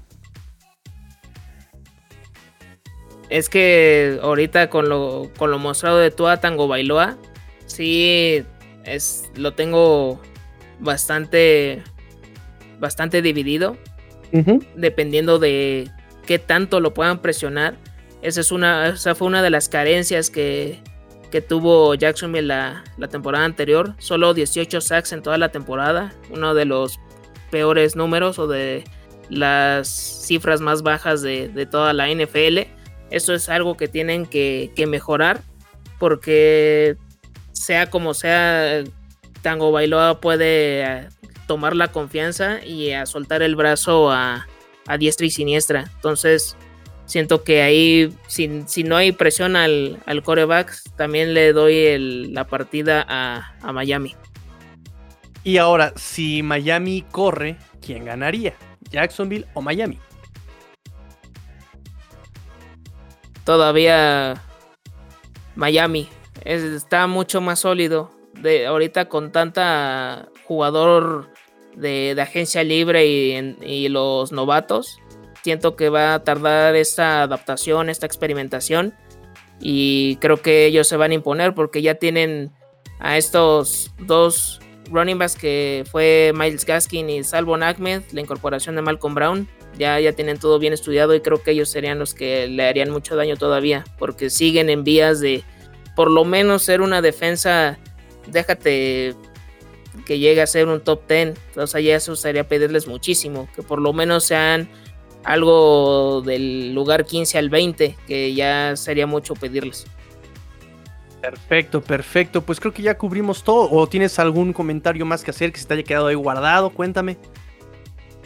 Es 3.30 3.50
que 3.50 4.20
ahorita 4.22 4.70
con 4.70 4.90
lo, 4.90 5.32
con 5.38 5.52
lo 5.52 5.60
mostrado 5.60 5.98
de 5.98 6.12
Tua 6.12 6.38
Tango 6.38 6.68
Bailoa, 6.68 7.18
sí 7.66 8.44
es, 8.84 9.30
lo 9.36 9.54
tengo 9.54 10.22
bastante, 10.80 11.84
bastante 12.80 13.22
dividido. 13.22 13.78
Dependiendo 14.76 15.40
de 15.40 15.90
qué 16.26 16.40
tanto 16.40 16.82
lo 16.82 16.94
puedan 16.94 17.20
presionar. 17.20 17.78
Esa, 18.22 18.42
es 18.42 18.52
una, 18.52 18.90
esa 18.90 19.16
fue 19.16 19.28
una 19.28 19.42
de 19.42 19.50
las 19.50 19.70
carencias 19.70 20.30
que, 20.30 20.82
que 21.32 21.40
tuvo 21.40 21.96
Jacksonville 21.96 22.48
la, 22.48 22.84
la, 22.98 23.08
temporada 23.08 23.46
anterior. 23.46 23.96
Solo 23.98 24.34
18 24.34 24.82
sacks 24.82 25.14
en 25.14 25.22
toda 25.22 25.38
la 25.38 25.50
temporada. 25.50 26.14
Uno 26.32 26.54
de 26.54 26.66
los 26.66 27.00
peores 27.50 27.96
números 27.96 28.38
o 28.38 28.48
de 28.48 28.84
las 29.30 29.88
cifras 29.88 30.60
más 30.60 30.82
bajas 30.82 31.22
de, 31.22 31.48
de 31.48 31.66
toda 31.66 31.94
la 31.94 32.10
NFL. 32.10 32.75
Eso 33.12 33.34
es 33.34 33.50
algo 33.50 33.78
que 33.78 33.88
tienen 33.88 34.26
que, 34.26 34.72
mejorar 34.88 35.41
porque 36.00 36.98
sea 37.54 37.89
como 37.89 38.13
sea, 38.13 38.84
Tango 39.41 39.72
Bailoa 39.72 40.20
puede 40.20 40.82
eh, 40.84 41.08
tomar 41.48 41.76
la 41.76 41.88
confianza 41.89 42.63
y 42.65 42.91
a 42.91 43.06
soltar 43.06 43.41
el 43.41 43.56
brazo 43.56 44.12
a, 44.12 44.48
diestra 45.00 45.26
y 45.26 45.32
siniestra. 45.32 45.86
Entonces, 45.96 46.58
siento 47.06 47.44
que 47.44 47.62
ahí, 47.62 48.13
si, 48.28 48.84
no 48.84 48.98
hay 48.98 49.12
presión 49.12 49.56
al, 49.56 49.98
al 50.06 50.24
coreback, 50.24 50.76
también 50.96 51.34
le 51.34 51.54
doy 51.54 52.30
la 52.32 52.46
partida 52.46 53.06
a, 53.08 53.56
a, 53.62 53.72
Miami. 53.72 54.15
Y 55.44 55.58
ahora, 55.58 55.94
si 55.96 56.44
Miami 56.44 57.04
corre, 57.12 57.58
¿quién 57.82 58.06
ganaría? 58.06 58.56
¿Jacksonville 58.91 59.46
o 59.54 59.62
Miami? 59.62 60.00
Todavía 63.46 64.42
Miami 65.56 66.10
está 66.44 67.08
mucho 67.08 67.40
más 67.40 67.60
sólido. 67.60 68.12
De, 68.34 68.66
ahorita 68.66 69.08
con 69.08 69.32
tanta 69.32 70.28
jugador 70.46 71.30
de, 71.76 72.16
agencia 72.22 72.64
libre 72.64 73.06
y, 73.06 73.88
los 73.90 74.32
novatos, 74.32 75.00
siento 75.42 75.76
que 75.76 75.90
va 75.90 76.16
a 76.16 76.24
tardar 76.24 76.76
esta 76.76 77.24
adaptación, 77.24 77.90
esta 77.90 78.06
experimentación. 78.06 78.94
Y 79.62 80.18
creo 80.18 80.42
que 80.42 80.66
ellos 80.66 80.88
se 80.88 80.98
van 80.98 81.12
a 81.12 81.16
imponer 81.16 81.56
porque 81.56 81.82
ya 81.82 81.96
tienen 81.96 82.52
a 83.00 83.18
estos 83.18 83.94
dos 84.00 84.60
running 84.92 85.18
backs 85.18 85.36
que 85.36 85.84
fue 85.90 86.34
Miles 86.36 86.66
Gaskin 86.66 87.10
y 87.10 87.24
Salvo 87.24 87.56
Ahmed, 87.56 88.04
la 88.12 88.22
incorporación 88.22 88.76
de 88.76 88.82
Malcolm 88.82 89.16
Brown. 89.16 89.48
Ya, 89.78 90.00
ya 90.00 90.14
tienen 90.14 90.40
todo 90.40 90.58
bien 90.60 90.74
estudiado 90.74 91.14
y 91.16 91.22
creo 91.22 91.44
que 91.44 91.52
ellos 91.52 91.70
serían 91.70 92.00
los 92.00 92.14
que 92.14 92.48
le 92.48 92.66
harían 92.66 92.90
mucho 92.90 93.16
daño 93.16 93.36
todavía 93.36 93.84
porque 93.98 94.30
siguen 94.30 94.70
en 94.70 94.84
vías 94.84 95.20
de 95.20 95.44
por 95.96 96.12
lo 96.12 96.26
menos 96.26 96.64
ser 96.64 96.82
una 96.82 97.02
defensa. 97.02 97.78
Déjate 98.28 99.16
que 100.06 100.20
llegue 100.20 100.42
a 100.42 100.48
ser 100.48 100.68
un 100.68 100.82
top 100.82 101.08
10. 101.08 101.36
Entonces, 101.50 101.84
ya 101.84 101.96
eso 101.96 102.16
sería 102.16 102.48
pedirles 102.48 102.88
muchísimo. 102.88 103.48
Que 103.56 103.64
por 103.64 103.80
lo 103.82 103.94
menos 103.94 104.26
sean 104.26 104.68
algo 105.24 106.22
del 106.22 106.74
lugar 106.74 107.06
15 107.06 107.38
al 107.38 107.50
20, 107.50 107.96
que 108.08 108.34
ya 108.34 108.76
sería 108.76 109.08
mucho 109.08 109.34
pedirles. 109.36 109.86
Perfecto, 111.22 111.82
perfecto. 111.82 112.42
Pues 112.42 112.60
creo 112.60 112.74
que 112.74 112.84
ya 112.84 112.98
cubrimos 112.98 113.44
todo. 113.44 113.70
¿O 113.72 113.88
tienes 113.88 114.20
algún 114.20 114.54
comentario 114.54 115.06
más 115.06 115.24
que 115.24 115.32
hacer 115.32 115.52
que 115.52 115.60
se 115.60 115.66
te 115.66 115.74
haya 115.74 115.84
quedado 115.84 116.08
ahí 116.08 116.16
guardado? 116.16 116.70
Cuéntame. 116.70 117.18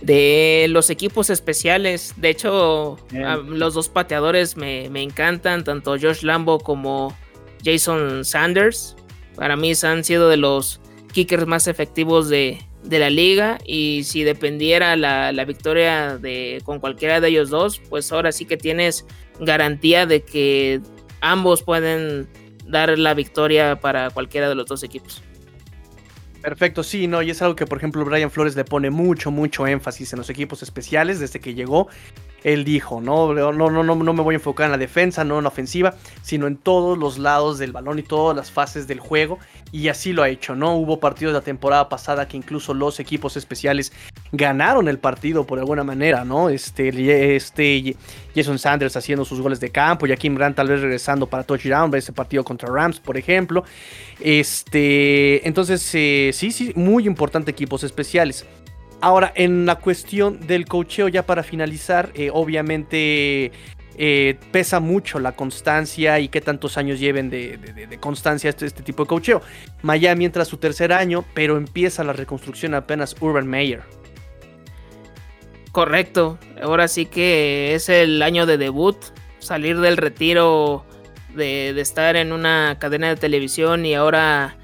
De 0.01 0.67
los 0.69 0.89
equipos 0.89 1.29
especiales, 1.29 2.13
de 2.17 2.29
hecho, 2.29 2.97
los 3.47 3.73
dos 3.73 3.89
pateadores 3.89 4.55
me, 4.55 4.89
me, 4.89 5.03
encantan, 5.03 5.63
tanto 5.63 5.97
Josh 5.99 6.23
Lambo 6.23 6.59
como 6.59 7.15
Jason 7.63 8.23
Sanders. 8.23 8.95
Para 9.35 9.55
mí 9.55 9.73
han 9.83 10.03
sido 10.03 10.29
de 10.29 10.37
los 10.37 10.79
kickers 11.11 11.47
más 11.47 11.67
efectivos 11.67 12.29
de, 12.29 12.59
de 12.83 12.99
la 12.99 13.09
liga 13.09 13.57
y 13.65 14.03
si 14.03 14.23
dependiera 14.23 14.95
la, 14.95 15.45
victoria 15.45 16.17
de, 16.17 16.61
con 16.63 16.79
cualquiera 16.79 17.19
de 17.19 17.27
ellos 17.29 17.49
dos, 17.49 17.81
pues 17.89 18.11
ahora 18.11 18.31
sí 18.31 18.45
que 18.45 18.57
tienes 18.57 19.05
garantía 19.39 20.05
de 20.05 20.23
que 20.23 20.81
ambos 21.21 21.63
pueden 21.63 22.29
dar 22.65 22.97
la 22.97 23.13
victoria 23.13 23.79
para 23.79 24.09
cualquiera 24.11 24.47
de 24.49 24.55
los 24.55 24.65
dos 24.65 24.83
equipos. 24.83 25.23
Perfecto, 26.41 26.83
sí, 26.83 27.07
no, 27.07 27.21
y 27.21 27.31
es 27.31 27.41
algo 27.41 27.55
que 27.55 27.65
por 27.65 27.77
ejemplo 27.77 28.05
Brian 28.05 28.31
Flores 28.31 28.55
le 28.55 28.63
pone 28.63 28.89
mucho, 28.89 29.29
mucho 29.29 29.67
énfasis 29.67 30.13
en 30.13 30.19
los 30.19 30.29
equipos 30.29 30.63
especiales 30.63 31.19
desde 31.19 31.41
que 31.41 31.53
llegó 31.53 31.89
él 32.43 32.63
dijo, 32.63 33.01
¿no? 33.01 33.33
No, 33.33 33.51
no, 33.51 33.83
no, 33.83 34.13
me 34.13 34.21
voy 34.21 34.35
a 34.35 34.37
enfocar 34.37 34.65
en 34.65 34.71
la 34.71 34.77
defensa, 34.77 35.23
no 35.23 35.37
en 35.37 35.43
la 35.43 35.49
ofensiva, 35.49 35.95
sino 36.21 36.47
en 36.47 36.57
todos 36.57 36.97
los 36.97 37.17
lados 37.17 37.57
del 37.59 37.71
balón 37.71 37.99
y 37.99 38.03
todas 38.03 38.35
las 38.35 38.51
fases 38.51 38.87
del 38.87 38.99
juego. 38.99 39.39
Y 39.71 39.89
así 39.89 40.13
lo 40.13 40.23
ha 40.23 40.29
hecho, 40.29 40.55
¿no? 40.55 40.75
Hubo 40.75 40.99
partidos 40.99 41.33
de 41.33 41.39
la 41.39 41.45
temporada 41.45 41.89
pasada 41.89 42.27
que 42.27 42.37
incluso 42.37 42.73
los 42.73 42.99
equipos 42.99 43.37
especiales 43.37 43.91
ganaron 44.31 44.87
el 44.87 44.99
partido 44.99 45.45
por 45.45 45.59
alguna 45.59 45.83
manera, 45.83 46.25
¿no? 46.25 46.49
Este, 46.49 47.35
este 47.35 47.95
Jason 48.35 48.59
Sanders 48.59 48.95
haciendo 48.95 49.25
sus 49.25 49.41
goles 49.41 49.59
de 49.59 49.69
campo, 49.69 50.05
Kim 50.17 50.35
Grant 50.35 50.55
tal 50.55 50.67
vez 50.67 50.81
regresando 50.81 51.27
para 51.27 51.43
touchdown, 51.43 51.93
ese 51.95 52.13
partido 52.13 52.43
contra 52.43 52.69
Rams, 52.69 52.99
por 52.99 53.17
ejemplo. 53.17 53.63
Este, 54.19 55.47
entonces, 55.47 55.89
eh, 55.93 56.31
sí, 56.33 56.51
sí, 56.51 56.71
muy 56.75 57.07
importante 57.07 57.51
equipos 57.51 57.83
especiales. 57.83 58.45
Ahora, 59.01 59.31
en 59.35 59.65
la 59.65 59.75
cuestión 59.75 60.45
del 60.45 60.65
cocheo, 60.65 61.07
ya 61.07 61.25
para 61.25 61.43
finalizar, 61.43 62.11
eh, 62.15 62.29
obviamente 62.33 63.51
eh, 63.97 64.37
pesa 64.51 64.79
mucho 64.81 65.19
la 65.19 65.33
constancia 65.33 66.19
y 66.19 66.27
qué 66.27 66.41
tantos 66.41 66.77
años 66.77 66.99
lleven 66.99 67.29
de, 67.29 67.97
constancia 68.01 68.49
este, 68.49 68.65
este, 68.65 68.83
tipo 68.83 69.03
de 69.03 69.07
cocheo. 69.07 69.41
Miami 69.83 70.25
entra 70.25 70.43
su 70.43 70.57
tercer 70.57 70.91
año, 70.91 71.23
pero 71.33 71.55
empieza 71.55 72.03
la 72.03 72.13
reconstrucción 72.13 72.73
apenas 72.73 73.15
Urban 73.21 73.47
Meyer. 73.47 73.83
Correcto, 75.71 76.37
ahora 76.61 76.87
sí 76.87 77.05
que 77.05 77.75
es 77.75 77.89
el 77.89 78.21
año 78.21 78.45
de 78.45 78.57
debut, 78.57 78.97
salir 79.39 79.79
del 79.79 79.97
retiro 79.97 80.83
de, 81.35 81.73
de 81.73 81.81
estar 81.81 82.15
en 82.17 82.33
una 82.33 82.77
cadena 82.79 83.07
de 83.09 83.15
televisión 83.15 83.85
y 83.85 83.93
ahora 83.93 84.57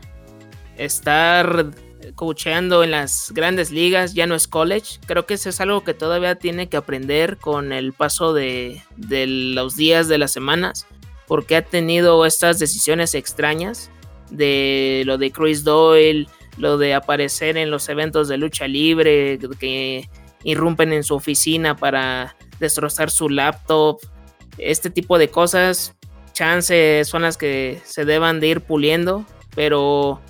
estar 0.77 1.67
coacheando 2.13 2.83
en 2.83 2.91
las 2.91 3.31
grandes 3.33 3.71
ligas, 3.71 4.13
ya 4.13 4.27
no 4.27 4.35
es 4.35 4.47
college. 4.47 4.99
Creo 5.05 5.25
que 5.25 5.35
eso 5.35 5.49
es 5.49 5.59
algo 5.61 5.83
que 5.83 5.93
todavía 5.93 6.35
tiene 6.35 6.67
que 6.67 6.77
aprender 6.77 7.37
con 7.37 7.71
el 7.71 7.93
paso 7.93 8.33
de, 8.33 8.81
los 8.97 9.75
días, 9.75 10.07
de 10.07 10.17
las 10.17 10.31
semanas, 10.31 10.85
porque 11.27 11.55
ha 11.55 11.61
tenido 11.63 12.25
estas 12.25 12.59
decisiones 12.59 13.15
extrañas 13.15 13.89
de 14.29 15.03
lo 15.05 15.17
de 15.17 15.31
Chris 15.31 15.63
Doyle, 15.63 16.27
lo 16.57 16.77
de 16.77 16.93
aparecer 16.93 17.57
en 17.57 17.71
los 17.71 17.89
eventos 17.89 18.27
de 18.27 18.37
lucha 18.37 18.67
libre, 18.67 19.39
que 19.59 20.09
irrumpen 20.43 20.93
en 20.93 21.03
su 21.03 21.15
oficina 21.15 21.75
para 21.75 22.35
destrozar 22.59 23.09
su 23.09 23.29
laptop, 23.29 23.99
este 24.57 24.89
tipo 24.89 25.17
de 25.17 25.29
cosas, 25.29 25.95
chances 26.33 27.07
son 27.07 27.23
las 27.23 27.37
que 27.37 27.81
se 27.83 28.05
deban 28.05 28.39
de 28.39 28.47
ir 28.47 28.61
puliendo, 28.61 29.25
pero 29.55 30.21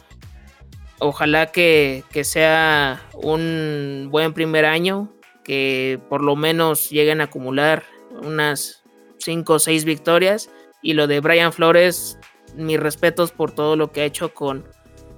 ojalá 0.99 1.47
que, 1.47 2.03
sea 2.23 3.01
un 3.13 4.07
buen 4.11 4.33
primer 4.33 4.65
año, 4.65 5.13
que 5.43 5.99
por 6.09 6.21
lo 6.21 6.35
menos 6.35 6.89
lleguen 6.89 7.21
a 7.21 7.25
acumular 7.25 7.83
unas 8.23 8.83
5 9.19 9.53
o 9.53 9.59
6 9.59 9.85
victorias. 9.85 10.49
Y 10.81 10.93
lo 10.93 11.07
de 11.07 11.19
Brian 11.19 11.51
Flores, 11.51 12.17
mis 12.55 12.79
respetos 12.79 13.31
por 13.31 13.51
todo 13.51 13.75
lo 13.75 13.91
que 13.91 14.01
ha 14.01 14.05
hecho 14.05 14.33
con, 14.33 14.65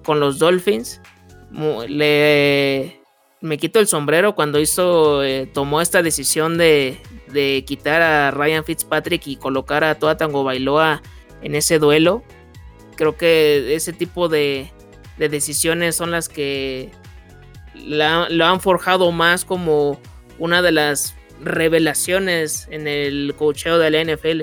con 0.03 0.19
los 0.19 0.39
Dolphins. 0.39 1.01
Le, 1.87 3.01
me 3.41 3.57
quito 3.57 3.79
el 3.79 3.87
sombrero 3.87 4.35
cuando 4.35 4.59
hizo, 4.59 5.23
eh, 5.23 5.49
tomó 5.53 5.81
esta 5.81 6.01
decisión 6.01 6.57
de, 6.57 6.99
de, 7.31 7.63
quitar 7.65 8.01
a 8.01 8.31
Ryan 8.31 8.63
Fitzpatrick 8.63 9.27
y 9.27 9.35
colocar 9.37 9.83
a 9.83 9.95
Toa 9.95 10.17
Tango 10.17 10.43
Bailoa 10.43 11.01
en 11.41 11.55
ese 11.55 11.79
duelo. 11.79 12.23
Creo 12.95 13.15
que 13.15 13.75
ese 13.75 13.93
tipo 13.93 14.27
de, 14.27 14.71
de 15.17 15.29
decisiones 15.29 15.95
son 15.95 16.11
las 16.11 16.29
que 16.29 16.91
lo 17.75 18.45
han 18.45 18.59
forjado 18.59 19.11
más 19.11 19.45
como 19.45 19.99
una 20.39 20.61
de 20.61 20.71
las 20.71 21.15
revelaciones 21.43 22.67
en 22.71 22.87
el 22.87 23.35
cocheo 23.37 23.77
de 23.77 23.91
la 23.91 24.03
NFL. 24.03 24.41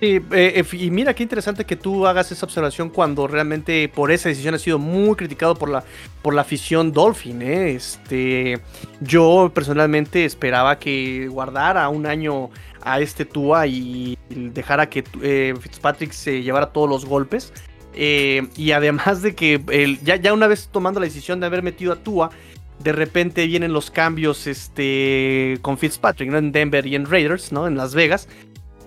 Sí, 0.00 0.20
eh, 0.30 0.64
y 0.72 0.90
mira 0.92 1.12
qué 1.12 1.24
interesante 1.24 1.64
que 1.64 1.74
tú 1.74 2.06
hagas 2.06 2.30
esa 2.30 2.46
observación 2.46 2.88
cuando 2.88 3.26
realmente 3.26 3.88
por 3.88 4.12
esa 4.12 4.28
decisión 4.28 4.54
ha 4.54 4.58
sido 4.58 4.78
muy 4.78 5.16
criticado 5.16 5.56
por 5.56 5.68
la, 5.68 5.82
por 6.22 6.34
la 6.34 6.42
afición 6.42 6.92
Dolphin. 6.92 7.42
¿eh? 7.42 7.72
Este, 7.72 8.60
yo 9.00 9.50
personalmente 9.52 10.24
esperaba 10.24 10.78
que 10.78 11.26
guardara 11.26 11.88
un 11.88 12.06
año 12.06 12.50
a 12.80 13.00
este 13.00 13.24
Tua 13.24 13.66
y 13.66 14.16
dejara 14.28 14.88
que 14.88 15.02
eh, 15.20 15.54
Fitzpatrick 15.60 16.12
se 16.12 16.44
llevara 16.44 16.66
todos 16.66 16.88
los 16.88 17.04
golpes. 17.04 17.52
Eh, 18.00 18.46
y 18.56 18.70
además 18.70 19.22
de 19.22 19.34
que 19.34 19.98
ya, 20.04 20.14
ya 20.14 20.32
una 20.32 20.46
vez 20.46 20.68
tomando 20.70 21.00
la 21.00 21.06
decisión 21.06 21.40
de 21.40 21.46
haber 21.46 21.64
metido 21.64 21.92
a 21.92 21.96
Tua, 21.96 22.30
de 22.78 22.92
repente 22.92 23.44
vienen 23.48 23.72
los 23.72 23.90
cambios 23.90 24.46
este, 24.46 25.58
con 25.62 25.78
Fitzpatrick. 25.78 26.32
En 26.32 26.52
Denver 26.52 26.86
y 26.86 26.94
en 26.94 27.06
Raiders, 27.06 27.50
¿no? 27.50 27.66
En 27.66 27.76
Las 27.76 27.96
Vegas. 27.96 28.28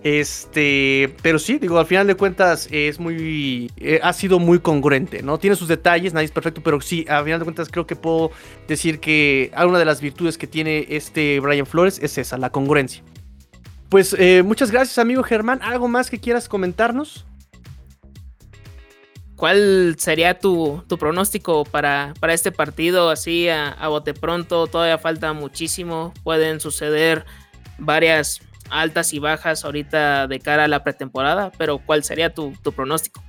Este, 0.03 1.13
pero 1.21 1.37
sí, 1.39 1.59
digo, 1.59 1.77
al 1.77 1.85
final 1.85 2.07
de 2.07 2.15
cuentas 2.15 2.69
es 2.71 2.99
muy, 2.99 3.69
eh, 3.77 3.99
ha 4.01 4.13
sido 4.13 4.39
muy 4.39 4.59
congruente, 4.59 5.21
¿no? 5.21 5.37
Tiene 5.37 5.57
sus 5.57 5.67
detalles, 5.67 6.13
nadie 6.13 6.25
es 6.25 6.31
perfecto, 6.31 6.61
pero 6.63 6.79
sí, 6.79 7.05
al 7.09 7.25
final 7.25 7.39
de 7.39 7.43
cuentas 7.43 7.67
creo 7.69 7.85
que 7.85 7.97
puedo 7.97 8.31
decir 8.67 8.99
que 9.01 9.51
alguna 9.53 9.77
de 9.77 9.85
las 9.85 9.99
virtudes 9.99 10.37
que 10.37 10.47
tiene 10.47 10.87
este 10.89 11.39
Brian 11.41 11.67
Flores 11.67 11.99
es 12.01 12.17
esa, 12.17 12.37
la 12.37 12.49
congruencia. 12.49 13.03
Pues 13.89 14.15
eh, 14.17 14.41
muchas 14.41 14.71
gracias, 14.71 14.97
amigo 14.97 15.21
Germán. 15.21 15.61
¿Algo 15.61 15.89
más 15.89 16.09
que 16.09 16.17
quieras 16.17 16.47
comentarnos? 16.47 17.25
¿Cuál 19.41 19.95
sería 19.97 20.37
tu, 20.37 20.83
pronóstico 20.99 21.65
para, 21.65 22.13
para, 22.19 22.35
este 22.35 22.51
partido? 22.51 23.09
Así 23.09 23.49
a, 23.49 23.87
bote 23.87 24.13
pronto, 24.13 24.67
todavía 24.67 24.99
falta 24.99 25.33
muchísimo. 25.33 26.13
Pueden 26.21 26.59
suceder 26.59 27.25
varias 27.79 28.41
altas 28.69 29.13
y 29.13 29.17
bajas 29.17 29.65
ahorita 29.65 30.27
de 30.27 30.39
cara 30.39 30.65
a 30.65 30.67
la 30.67 30.83
pretemporada, 30.83 31.51
pero 31.57 31.79
¿cuál 31.79 32.03
sería 32.03 32.31
tu, 32.31 32.53
pronóstico? 32.75 33.23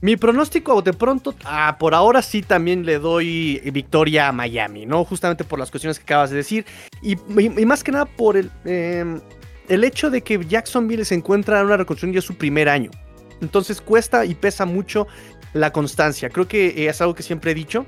Mi 0.00 0.14
pronóstico 0.14 0.70
a 0.70 0.74
bote 0.76 0.92
pronto, 0.92 1.34
ah, 1.44 1.78
por 1.80 1.96
ahora 1.96 2.22
sí 2.22 2.42
también 2.42 2.86
le 2.86 3.00
doy 3.00 3.60
victoria 3.72 4.28
a 4.28 4.32
Miami, 4.32 4.86
¿no? 4.86 5.04
Justamente 5.04 5.42
por 5.42 5.58
las 5.58 5.72
cuestiones 5.72 5.98
que 5.98 6.04
acabas 6.04 6.30
de 6.30 6.36
decir. 6.36 6.64
Y, 7.02 7.16
más 7.64 7.82
que 7.82 7.90
nada 7.90 8.04
por 8.04 8.36
el, 8.36 8.52
em, 8.64 9.20
el 9.68 9.82
hecho 9.82 10.10
de 10.10 10.22
que 10.22 10.38
Jacksonville 10.46 11.04
se 11.04 11.16
encuentra 11.16 11.58
en 11.58 11.66
una 11.66 11.76
reconstrucción 11.76 12.12
ya 12.12 12.24
su 12.24 12.36
primer 12.36 12.68
año. 12.68 12.92
Entonces 13.40 13.80
cuesta 13.80 14.24
y 14.24 14.34
pesa 14.34 14.66
mucho 14.66 15.06
la 15.52 15.72
constancia. 15.72 16.30
Creo 16.30 16.48
que 16.48 16.68
eh, 16.68 16.88
es 16.88 17.00
algo 17.00 17.14
que 17.14 17.22
siempre 17.22 17.52
he 17.52 17.54
dicho. 17.54 17.86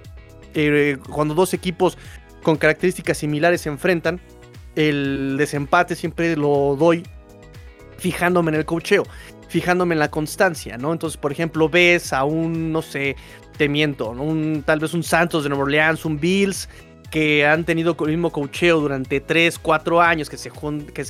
Eh, 0.54 0.98
cuando 1.10 1.34
dos 1.34 1.54
equipos 1.54 1.96
con 2.42 2.56
características 2.56 3.18
similares 3.18 3.60
se 3.60 3.68
enfrentan, 3.68 4.20
el 4.74 5.36
desempate 5.36 5.94
siempre 5.94 6.36
lo 6.36 6.76
doy 6.78 7.04
fijándome 7.98 8.50
en 8.50 8.56
el 8.56 8.64
cocheo, 8.64 9.04
fijándome 9.48 9.94
en 9.94 9.98
la 9.98 10.10
constancia, 10.10 10.78
¿no? 10.78 10.92
Entonces, 10.92 11.18
por 11.18 11.32
ejemplo, 11.32 11.68
ves 11.68 12.12
a 12.12 12.24
un, 12.24 12.72
no 12.72 12.82
sé, 12.82 13.14
te 13.58 13.68
miento, 13.68 14.10
un, 14.10 14.62
tal 14.64 14.80
vez 14.80 14.94
un 14.94 15.02
Santos 15.02 15.42
de 15.42 15.50
Nueva 15.50 15.64
Orleans, 15.64 16.04
un 16.04 16.18
Bills, 16.18 16.68
que 17.10 17.44
han 17.44 17.64
tenido 17.64 17.96
el 18.00 18.12
mismo 18.12 18.30
cocheo 18.30 18.80
durante 18.80 19.20
3, 19.20 19.58
4 19.58 20.00
años, 20.00 20.30
que 20.30 20.38
se, 20.38 20.50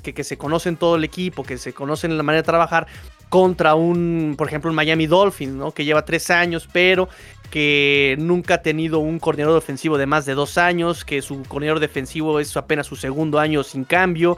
que 0.02 0.24
se 0.24 0.36
conocen 0.36 0.76
todo 0.76 0.96
el 0.96 1.04
equipo, 1.04 1.44
que 1.44 1.58
se 1.58 1.72
conocen 1.72 2.16
la 2.16 2.22
manera 2.22 2.42
de 2.42 2.46
trabajar, 2.46 2.86
contra 3.30 3.74
un, 3.76 4.34
por 4.36 4.48
ejemplo, 4.48 4.68
un 4.70 4.76
Miami 4.76 5.06
Dolphins, 5.06 5.54
¿no? 5.54 5.72
Que 5.72 5.86
lleva 5.86 6.04
3 6.04 6.30
años, 6.30 6.68
pero 6.70 7.08
que 7.50 8.16
nunca 8.18 8.54
ha 8.54 8.62
tenido 8.62 8.98
un 8.98 9.18
coordinador 9.18 9.54
defensivo 9.60 9.96
de 9.96 10.06
más 10.06 10.26
de 10.26 10.34
2 10.34 10.58
años, 10.58 11.04
que 11.04 11.22
su 11.22 11.42
coordinador 11.44 11.80
defensivo 11.80 12.38
es 12.40 12.56
apenas 12.56 12.86
su 12.86 12.96
segundo 12.96 13.38
año 13.38 13.62
sin 13.62 13.84
cambio. 13.84 14.36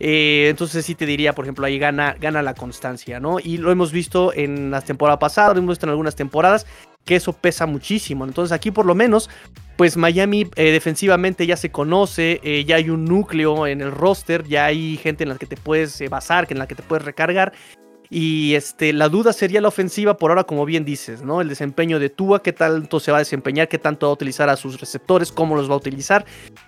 Eh, 0.00 0.48
entonces 0.50 0.84
sí 0.84 0.96
te 0.96 1.06
diría, 1.06 1.32
por 1.32 1.44
ejemplo, 1.44 1.64
ahí 1.64 1.78
gana, 1.78 2.16
gana 2.20 2.42
la 2.42 2.54
constancia, 2.54 3.20
¿no? 3.20 3.38
Y 3.38 3.58
lo 3.58 3.70
hemos 3.70 3.92
visto 3.92 4.32
en 4.34 4.72
las 4.72 4.84
temporadas 4.84 5.20
pasadas, 5.20 5.56
hemos 5.56 5.74
visto 5.74 5.86
en 5.86 5.90
algunas 5.90 6.16
temporadas, 6.16 6.66
que 7.04 7.14
eso 7.14 7.32
pesa 7.32 7.66
muchísimo. 7.66 8.24
Entonces 8.24 8.52
aquí 8.52 8.72
por 8.72 8.86
lo 8.86 8.96
menos, 8.96 9.30
pues 9.76 9.96
Miami 9.96 10.48
eh, 10.56 10.72
defensivamente 10.72 11.46
ya 11.46 11.56
se 11.56 11.70
conoce, 11.70 12.40
eh, 12.42 12.64
ya 12.64 12.76
hay 12.76 12.90
un 12.90 13.04
núcleo 13.04 13.68
en 13.68 13.80
el 13.80 13.92
roster, 13.92 14.44
ya 14.48 14.66
hay 14.66 14.96
gente 14.96 15.22
en 15.22 15.30
la 15.30 15.36
que 15.36 15.46
te 15.46 15.56
puedes 15.56 16.02
basar, 16.10 16.48
en 16.50 16.58
la 16.58 16.66
que 16.66 16.74
te 16.74 16.82
puedes 16.82 17.04
recargar. 17.04 17.52
Y 18.14 18.56
este, 18.56 18.92
la 18.92 19.08
duda 19.08 19.32
sería 19.32 19.62
la 19.62 19.68
ofensiva 19.68 20.18
por 20.18 20.30
ahora, 20.30 20.44
como 20.44 20.66
bien 20.66 20.84
dices, 20.84 21.22
¿no? 21.22 21.40
El 21.40 21.48
desempeño 21.48 21.98
de 21.98 22.10
Tua, 22.10 22.42
qué 22.42 22.52
tanto 22.52 23.00
se 23.00 23.10
va 23.10 23.16
a 23.16 23.20
desempeñar, 23.20 23.68
qué 23.68 23.78
tanto 23.78 24.04
va 24.04 24.10
a 24.10 24.12
utilizar 24.12 24.50
a 24.50 24.56
sus 24.56 24.78
receptores, 24.78 25.32
cómo 25.32 25.56
los 25.56 25.70
va 25.70 25.72
a 25.72 25.78
utilizar. 25.78 26.26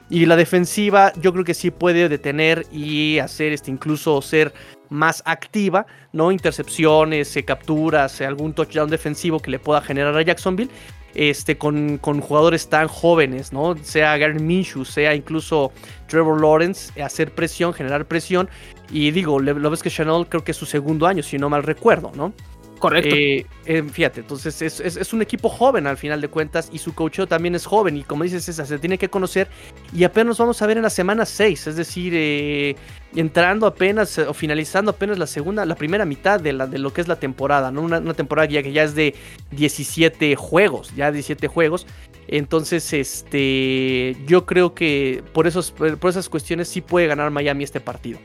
Y 0.08 0.24
la 0.24 0.36
defensiva, 0.36 1.12
yo 1.20 1.34
creo 1.34 1.44
que 1.44 1.52
sí 1.52 1.70
puede 1.70 2.08
detener 2.08 2.64
y 2.72 3.18
hacer 3.18 3.52
este, 3.52 3.70
incluso 3.70 4.22
ser 4.22 4.54
más 4.88 5.22
activa, 5.26 5.84
¿no? 6.12 6.32
Intercepciones, 6.32 7.36
eh, 7.36 7.44
capturas, 7.44 8.22
eh, 8.22 8.24
algún 8.24 8.54
touchdown 8.54 8.88
defensivo 8.88 9.38
que 9.38 9.50
le 9.50 9.58
pueda 9.58 9.82
generar 9.82 10.16
a 10.16 10.22
Jacksonville. 10.22 10.70
Este, 11.14 11.56
con, 11.56 11.98
con 11.98 12.20
jugadores 12.20 12.68
tan 12.68 12.88
jóvenes, 12.88 13.52
¿no? 13.52 13.76
Sea 13.82 14.16
Gary 14.16 14.40
Minshew, 14.40 14.84
sea 14.84 15.14
incluso 15.14 15.72
Trevor 16.08 16.40
Lawrence, 16.40 17.00
hacer 17.00 17.32
presión, 17.32 17.72
generar 17.72 18.06
presión. 18.06 18.48
Y 18.90 19.10
digo, 19.12 19.38
lo 19.38 19.70
ves 19.70 19.82
que 19.82 19.90
Chanel 19.90 20.26
creo 20.28 20.42
que 20.42 20.50
es 20.50 20.56
su 20.56 20.66
segundo 20.66 21.06
año, 21.06 21.22
si 21.22 21.38
no 21.38 21.48
mal 21.48 21.62
recuerdo, 21.62 22.10
¿no? 22.14 22.32
Correcto. 22.78 23.14
Eh, 23.14 23.46
eh, 23.66 23.82
fíjate, 23.82 24.20
entonces 24.20 24.60
es, 24.60 25.12
un 25.12 25.22
equipo 25.22 25.48
joven 25.48 25.86
al 25.86 25.96
final 25.96 26.20
de 26.20 26.28
cuentas 26.28 26.68
y 26.72 26.78
su 26.78 26.94
coach 26.94 27.20
también 27.28 27.54
es 27.54 27.66
joven 27.66 27.96
y 27.96 28.02
como 28.02 28.24
dices, 28.24 28.48
esa 28.48 28.66
se 28.66 28.78
tiene 28.78 28.98
que 28.98 29.08
conocer 29.08 29.48
y 29.92 30.04
apenas 30.04 30.38
vamos 30.38 30.60
a 30.60 30.66
ver 30.66 30.76
en 30.76 30.82
la 30.82 30.90
semana 30.90 31.24
6, 31.24 31.68
es 31.68 31.76
decir, 31.76 32.12
eh, 32.14 32.76
entrando 33.14 33.66
apenas 33.66 34.18
o 34.18 34.34
finalizando 34.34 34.90
apenas 34.90 35.18
la 35.18 35.26
segunda, 35.26 35.64
la 35.64 35.76
primera 35.76 36.04
mitad 36.04 36.40
de, 36.40 36.52
la, 36.52 36.66
de 36.66 36.78
lo 36.78 36.92
que 36.92 37.00
es 37.00 37.08
la 37.08 37.16
temporada, 37.16 37.70
¿no? 37.70 37.82
Una, 37.82 38.14
temporada 38.14 38.48
ya 38.48 38.62
que 38.62 38.72
ya 38.72 38.82
es 38.82 38.94
de 38.94 39.14
17 39.52 40.36
juegos, 40.36 40.94
ya 40.94 41.10
17 41.10 41.48
juegos. 41.48 41.86
Entonces, 42.26 42.92
este, 42.92 44.16
yo 44.26 44.46
creo 44.46 44.74
que 44.74 45.22
por, 45.32 45.46
esos, 45.46 45.70
por 45.70 46.10
esas 46.10 46.28
cuestiones 46.28 46.68
sí 46.68 46.80
puede 46.80 47.06
ganar 47.06 47.30
Miami 47.30 47.64
este 47.64 47.80
partido. 47.80 48.18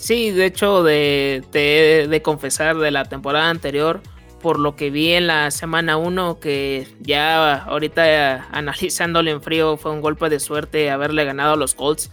Sí, 0.00 0.30
de 0.30 0.46
hecho, 0.46 0.82
de, 0.82 1.44
de, 1.52 2.22
confesar 2.22 2.78
de 2.78 2.90
la 2.90 3.04
temporada 3.04 3.50
anterior, 3.50 4.00
por 4.40 4.58
lo 4.58 4.74
que 4.74 4.88
vi 4.88 5.12
en 5.12 5.26
la 5.26 5.50
semana 5.50 5.98
1, 5.98 6.40
que 6.40 6.88
ya 7.00 7.56
ahorita 7.56 8.48
analizándole 8.50 9.30
en 9.30 9.42
frío 9.42 9.76
fue 9.76 9.92
un 9.92 10.00
golpe 10.00 10.30
de 10.30 10.40
suerte 10.40 10.90
haberle 10.90 11.26
ganado 11.26 11.52
a 11.52 11.56
los 11.56 11.74
Colts. 11.74 12.10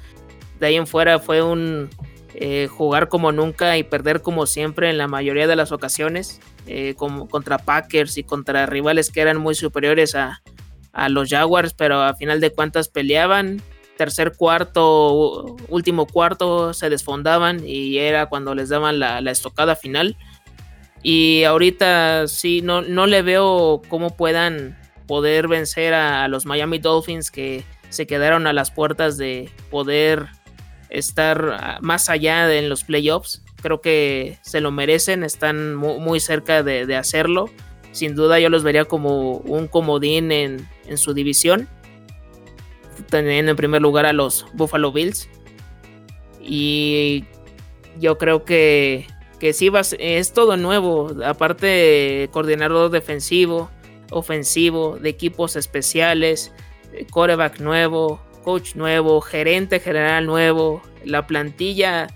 De 0.60 0.68
ahí 0.68 0.76
en 0.76 0.86
fuera 0.86 1.20
fue 1.20 1.42
un 1.42 1.90
eh, 2.36 2.68
jugar 2.70 3.08
como 3.08 3.32
nunca 3.32 3.78
y 3.78 3.84
perder 3.84 4.22
como 4.22 4.48
siempre 4.48 4.90
en 4.90 4.98
la 4.98 5.08
mayoría 5.08 5.48
de 5.48 5.56
las 5.56 5.72
ocasiones, 5.72 6.42
eh, 6.66 6.94
como 6.98 7.30
contra 7.30 7.58
Packers 7.58 8.18
y 8.18 8.24
contra 8.24 8.66
rivales 8.66 9.12
que 9.12 9.22
eran 9.22 9.38
muy 9.38 9.56
superiores 9.56 10.14
a, 10.14 10.42
a 10.92 11.08
los 11.08 11.30
Jaguars, 11.30 11.74
pero 11.74 12.02
a 12.02 12.16
final 12.16 12.42
de 12.42 12.52
cuentas 12.52 12.90
peleaban 12.90 13.62
tercer 13.98 14.34
cuarto, 14.38 15.58
último 15.68 16.06
cuarto 16.06 16.74
se 16.74 16.90
desfondaban 16.90 17.62
y 17.66 17.98
era 17.98 18.28
cuando 18.28 18.56
les 18.56 18.70
daban 18.70 19.00
la, 19.00 19.20
estocada 19.32 19.76
final. 19.76 20.16
Y 21.04 21.44
ahorita 21.44 22.28
sí, 22.28 22.62
no, 22.62 22.82
no 22.82 23.08
le 23.08 23.22
veo 23.22 23.82
cómo 23.90 24.16
puedan 24.16 24.78
poder 25.08 25.48
vencer 25.48 25.94
a, 25.94 26.28
los 26.28 26.46
Miami 26.46 26.80
Dolphins 26.80 27.32
que 27.32 27.64
se 27.90 28.08
quedaron 28.08 28.48
a 28.48 28.54
las 28.54 28.72
puertas 28.72 29.18
de 29.18 29.50
poder 29.70 30.28
estar 30.90 31.80
más 31.82 32.10
allá 32.10 32.48
de 32.48 32.60
en 32.60 32.70
los 32.70 32.84
playoffs. 32.84 33.42
Creo 33.62 33.82
que 33.82 34.38
se 34.42 34.62
lo 34.62 34.72
merecen, 34.72 35.24
están 35.24 35.76
muy, 35.76 36.20
cerca 36.20 36.64
de, 36.64 36.96
hacerlo. 36.96 37.50
Sin 37.92 38.16
duda 38.16 38.40
yo 38.40 38.50
los 38.50 38.64
vería 38.64 38.86
como 38.86 39.38
un 39.38 39.68
comodín 39.68 40.32
en, 40.32 40.68
en 40.86 40.98
su 40.98 41.14
división 41.14 41.68
teniendo 43.10 43.52
en 43.52 43.58
primer 43.58 43.82
lugar 43.82 44.06
a 44.06 44.14
los 44.14 44.46
Buffalo 44.54 44.92
Bills. 44.92 45.30
Y 46.42 47.26
yo 48.00 48.18
creo 48.18 48.46
que, 48.46 49.08
que 49.40 49.54
sí 49.54 49.70
va, 49.70 49.82
es 50.00 50.34
todo 50.34 50.58
nuevo. 50.58 51.12
Aparte, 51.26 52.30
coordinador 52.32 52.90
defensivo, 52.92 53.70
ofensivo, 54.12 54.98
de 54.98 55.10
equipos 55.10 55.56
especiales, 55.56 56.52
coreback 57.12 57.60
nuevo, 57.60 58.22
coach 58.44 58.76
nuevo, 58.76 59.22
gerente 59.22 59.80
general 59.80 60.26
nuevo. 60.26 60.82
La 61.04 61.28
plantilla 61.28 62.08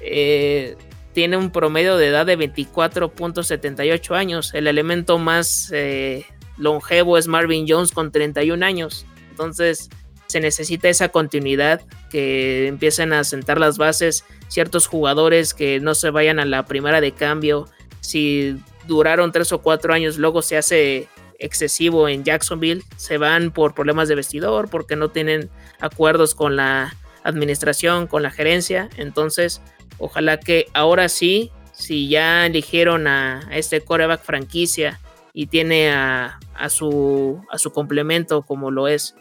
eh, 0.00 0.76
tiene 1.12 1.36
un 1.36 1.50
promedio 1.50 1.96
de 1.96 2.08
edad 2.08 2.26
de 2.26 2.38
24.78 2.38 4.14
años. 4.14 4.54
El 4.54 4.66
elemento 4.66 5.18
más 5.18 5.70
eh, 5.72 6.24
longevo 6.56 7.18
es 7.18 7.28
Marvin 7.28 7.66
Jones 7.68 7.92
con 7.92 8.12
31 8.12 8.64
años. 8.64 9.06
Entonces, 9.30 9.90
se 10.30 10.40
necesita 10.40 10.88
esa 10.88 11.08
continuidad, 11.08 11.82
que 12.08 12.68
empiecen 12.68 13.12
a 13.12 13.24
sentar 13.24 13.58
las 13.58 13.78
bases 13.78 14.24
ciertos 14.48 14.86
jugadores 14.86 15.54
que 15.54 15.80
no 15.80 15.94
se 15.94 16.10
vayan 16.10 16.38
a 16.38 16.44
la 16.44 16.66
primera 16.66 17.00
de 17.00 17.12
cambio. 17.12 17.68
Si 18.00 18.56
duraron 18.86 19.32
tres 19.32 19.52
o 19.52 19.60
cuatro 19.60 19.92
años, 19.92 20.18
luego 20.18 20.40
se 20.40 20.56
hace 20.56 21.08
excesivo 21.38 22.08
en 22.08 22.22
Jacksonville, 22.22 22.82
se 22.96 23.18
van 23.18 23.50
por 23.50 23.74
problemas 23.74 24.08
de 24.08 24.14
vestidor, 24.14 24.70
porque 24.70 24.94
no 24.94 25.10
tienen 25.10 25.50
acuerdos 25.80 26.34
con 26.34 26.54
la 26.54 26.94
administración, 27.24 28.06
con 28.06 28.22
la 28.22 28.30
gerencia. 28.30 28.88
Entonces, 28.96 29.60
ojalá 29.98 30.38
que 30.38 30.66
ahora 30.74 31.08
sí, 31.08 31.50
si 31.72 32.08
ya 32.08 32.46
eligieron 32.46 33.08
a, 33.08 33.48
este 33.50 33.80
coreback 33.80 34.22
franquicia 34.22 35.00
y 35.32 35.46
tiene 35.46 35.90
a, 35.90 36.38
a, 36.54 36.68
su, 36.68 37.42
a 37.50 37.58
su 37.58 37.72
complemento 37.72 38.42
como 38.42 38.70
lo 38.70 38.86
es 38.86 39.16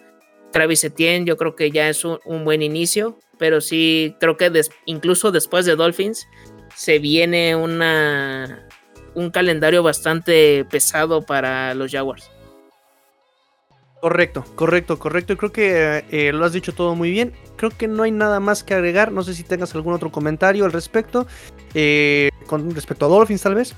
Travis 0.51 0.83
Etienne 0.83 1.25
yo 1.25 1.37
creo 1.37 1.55
que 1.55 1.71
ya 1.71 1.89
es 1.89 2.03
un, 2.05 2.43
buen 2.43 2.61
inicio, 2.61 3.19
pero 3.37 3.61
sí 3.61 4.15
creo 4.19 4.37
que 4.37 4.51
incluso 4.85 5.31
después 5.31 5.65
de 5.65 5.75
Dolphins 5.75 6.27
se 6.75 6.99
viene 6.99 7.55
una, 7.55 8.67
un 9.15 9.29
calendario 9.29 9.83
bastante 9.83 10.65
pesado 10.69 11.21
para 11.21 11.73
los 11.73 11.91
Jaguars. 11.91 12.31
Correcto, 14.01 14.45
correcto, 14.55 14.97
correcto. 14.97 15.35
Creo 15.35 15.51
que 15.51 16.05
eh, 16.09 16.31
lo 16.31 16.45
has 16.45 16.53
dicho 16.53 16.73
todo 16.73 16.95
muy 16.95 17.11
bien. 17.11 17.33
Creo 17.57 17.69
que 17.69 17.87
no 17.87 18.03
hay 18.03 18.11
nada 18.11 18.39
más 18.39 18.63
que 18.63 18.73
agregar. 18.73 19.11
No 19.11 19.23
sé 19.23 19.33
si 19.33 19.43
tengas 19.43 19.75
algún 19.75 19.93
otro 19.93 20.09
comentario 20.09 20.63
al 20.63 20.71
respecto. 20.71 21.27
Eh, 21.73 22.29
con 22.47 22.73
respecto 22.73 23.05
a 23.05 23.09
Dolphins, 23.09 23.41
tal 23.41 23.55
vez. 23.55 23.75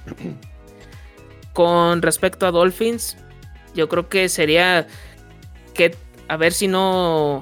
Con 1.53 2.03
respecto 2.03 2.45
a 2.45 2.51
Dolphins, 2.51 3.17
yo 3.73 3.89
creo 3.89 4.09
que 4.09 4.29
sería 4.29 4.87
que 5.73 5.95
a 6.31 6.37
ver 6.37 6.53
si 6.53 6.69
no. 6.69 7.41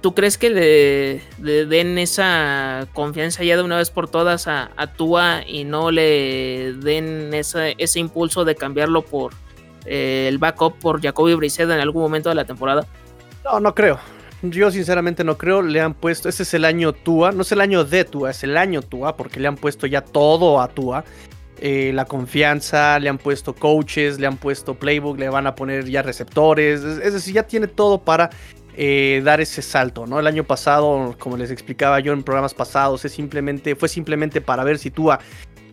¿Tú 0.00 0.14
crees 0.14 0.38
que 0.38 0.50
le, 1.38 1.66
den 1.66 1.98
esa 1.98 2.88
confianza 2.94 3.44
ya 3.44 3.56
de 3.56 3.62
una 3.62 3.76
vez 3.76 3.90
por 3.90 4.08
todas 4.08 4.48
a, 4.48 4.70
Tua 4.96 5.42
y 5.46 5.62
no 5.64 5.92
le 5.92 6.72
den 6.72 7.32
ese 7.32 8.00
impulso 8.00 8.44
de 8.44 8.56
cambiarlo 8.56 9.02
por 9.02 9.34
eh, 9.84 10.26
el 10.28 10.38
backup 10.38 10.78
por 10.78 11.00
Jacoby 11.00 11.34
Brissett 11.34 11.70
en 11.70 11.78
algún 11.78 12.02
momento 12.02 12.28
de 12.28 12.34
la 12.34 12.44
temporada? 12.44 12.86
No, 13.44 13.60
no 13.60 13.72
creo. 13.72 14.00
Yo 14.42 14.70
sinceramente 14.72 15.22
no 15.22 15.38
creo. 15.38 15.62
Le 15.62 15.80
han 15.80 15.94
puesto. 15.94 16.28
Ese 16.28 16.42
es 16.42 16.54
el 16.54 16.64
año 16.64 16.92
Tua. 16.92 17.30
No 17.30 17.42
es 17.42 17.52
el 17.52 17.60
año 17.60 17.84
de 17.84 18.04
Tua, 18.04 18.30
es 18.30 18.42
el 18.42 18.56
año 18.56 18.82
Tua, 18.82 19.16
porque 19.16 19.38
le 19.38 19.46
han 19.46 19.56
puesto 19.56 19.86
ya 19.86 20.00
todo 20.00 20.60
a 20.60 20.66
Tua. 20.66 21.04
Eh, 21.62 21.92
la 21.92 22.06
confianza, 22.06 22.98
le 22.98 23.10
han 23.10 23.18
puesto 23.18 23.54
coaches, 23.54 24.18
le 24.18 24.26
han 24.26 24.38
puesto 24.38 24.74
playbook, 24.74 25.18
le 25.18 25.28
van 25.28 25.46
a 25.46 25.54
poner 25.54 25.84
ya 25.84 26.00
receptores, 26.00 26.82
es, 26.82 27.12
decir, 27.12 27.34
ya 27.34 27.42
tiene 27.42 27.66
todo 27.66 28.00
para 28.02 28.30
eh, 28.74 29.20
dar 29.22 29.42
ese 29.42 29.60
salto, 29.60 30.06
¿no? 30.06 30.18
El 30.20 30.26
año 30.26 30.44
pasado, 30.44 31.14
como 31.18 31.36
les 31.36 31.50
explicaba 31.50 32.00
yo 32.00 32.14
en 32.14 32.22
programas 32.22 32.54
pasados, 32.54 33.04
es 33.04 33.12
simplemente, 33.12 33.76
fue 33.76 33.90
simplemente 33.90 34.40
para 34.40 34.64
ver 34.64 34.78
si 34.78 34.90
Tua 34.90 35.18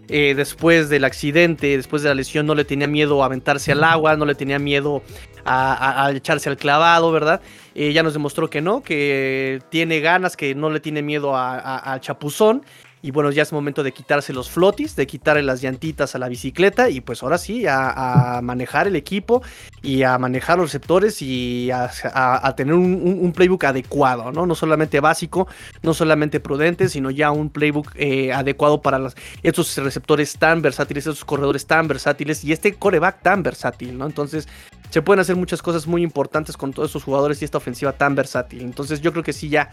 eh, 0.09 0.34
después 0.36 0.89
del 0.89 1.05
accidente, 1.05 1.78
después 1.78 2.01
de 2.01 2.09
la 2.09 2.15
lesión, 2.15 2.45
no 2.45 2.53
le 2.53 2.65
tenía 2.65 2.88
miedo 2.88 3.23
a 3.23 3.28
aventarse 3.28 3.71
al 3.71 3.86
agua, 3.86 4.17
no 4.17 4.25
le 4.25 4.36
tenía 4.36 4.59
miedo 4.59 5.03
a, 5.45 6.11
echarse 6.13 6.49
al 6.49 6.57
clavado, 6.57 7.13
¿verdad? 7.13 7.41
ya 7.75 8.03
nos 8.03 8.11
demostró 8.11 8.49
que 8.49 8.59
no, 8.59 8.84
que 8.84 9.61
tiene 9.69 10.01
ganas, 10.01 10.36
que 10.36 10.53
no 10.53 10.69
le 10.69 10.82
tiene 10.82 11.01
miedo 11.01 11.38
al 11.38 12.01
chapuzón 12.01 12.63
Y 13.02 13.12
bueno, 13.12 13.32
ya 13.32 13.43
es 13.43 13.54
momento 13.54 13.84
de 13.84 13.91
quitarse 13.91 14.34
los 14.34 14.50
flotis, 14.50 14.95
de 14.95 15.06
quitarle 15.06 15.43
las 15.43 15.62
llantitas 15.62 16.16
a 16.16 16.20
la 16.20 16.30
bicicleta 16.30 16.89
y 16.89 17.02
pues 17.02 17.22
ahora 17.22 17.38
sí, 17.38 17.66
a, 17.68 18.39
manejar 18.41 18.88
el 18.88 18.95
equipo 18.95 19.43
y 19.84 20.04
a 20.04 20.18
manejar 20.18 20.58
los 20.58 20.68
receptores 20.68 21.22
y 21.22 21.70
a, 21.72 22.54
tener 22.56 22.74
un, 22.74 23.34
playbook 23.36 23.66
adecuado, 23.66 24.32
¿no? 24.32 24.48
No 24.48 24.56
solamente 24.56 25.00
básico, 25.00 25.48
no 25.84 25.93
solamente 25.93 26.39
prudente, 26.39 26.89
sino 26.89 27.12
ya 27.12 27.32
un 27.32 27.50
playbook 27.50 27.91
eh, 27.95 28.34
adecuado 28.34 28.82
para 28.82 28.98
los, 28.98 29.16
estos 29.43 29.78
receptores 29.78 30.38
tan 30.38 30.62
versátiles, 30.62 31.06
estos 31.06 31.26
corredores 31.26 31.68
tan 31.68 31.88
versátiles 31.88 32.43
y 32.43 32.52
este 32.52 32.74
coreback 32.74 33.22
tan 33.22 33.43
versátil, 33.43 33.98
¿no? 33.98 34.08
Entonces 34.08 34.48
se 34.89 35.02
pueden 35.02 35.20
hacer 35.20 35.36
muchas 35.36 35.62
cosas 35.62 35.86
muy 35.86 36.02
importantes 36.02 36.58
con 36.58 36.74
todos 36.74 36.89
estos 36.89 37.04
jugadores 37.04 37.41
y 37.41 37.45
esta 37.45 37.58
ofensiva 37.58 37.91
tan 37.91 38.16
versátil. 38.16 38.62
Entonces 38.62 39.02
yo 39.02 39.12
creo 39.12 39.24
que 39.24 39.34
sí 39.34 39.50
ya 39.50 39.70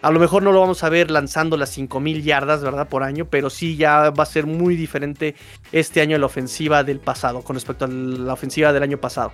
a 0.00 0.10
lo 0.10 0.20
mejor 0.20 0.42
no 0.42 0.52
lo 0.52 0.60
vamos 0.60 0.84
a 0.84 0.88
ver 0.88 1.10
lanzando 1.10 1.56
las 1.56 1.70
5000 1.70 2.22
yardas, 2.22 2.62
¿verdad? 2.62 2.88
Por 2.88 3.02
año, 3.02 3.26
pero 3.28 3.50
sí 3.50 3.76
ya 3.76 4.10
va 4.10 4.22
a 4.22 4.26
ser 4.26 4.46
muy 4.46 4.76
diferente 4.76 5.34
este 5.72 6.00
año 6.00 6.16
la 6.18 6.26
ofensiva 6.26 6.84
del 6.84 7.00
pasado 7.00 7.42
con 7.42 7.54
respecto 7.54 7.84
a 7.84 7.88
la 7.88 8.32
ofensiva 8.32 8.72
del 8.72 8.82
año 8.82 8.98
pasado. 8.98 9.32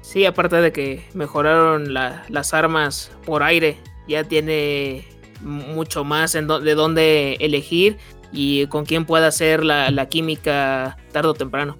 Sí, 0.00 0.24
aparte 0.24 0.56
de 0.56 0.72
que 0.72 1.04
mejoraron 1.12 1.92
las 1.92 2.54
armas 2.54 3.10
por 3.26 3.42
aire, 3.42 3.76
ya 4.08 4.24
tiene 4.24 5.06
mucho 5.42 6.02
más 6.02 6.32
de 6.32 6.74
dónde 6.74 7.34
elegir 7.40 7.98
y 8.32 8.66
con 8.68 8.86
quién 8.86 9.04
pueda 9.04 9.26
hacer 9.26 9.64
la, 9.64 9.90
la 9.90 10.08
química 10.08 10.96
tarde 11.12 11.28
o 11.28 11.34
temprano 11.34 11.76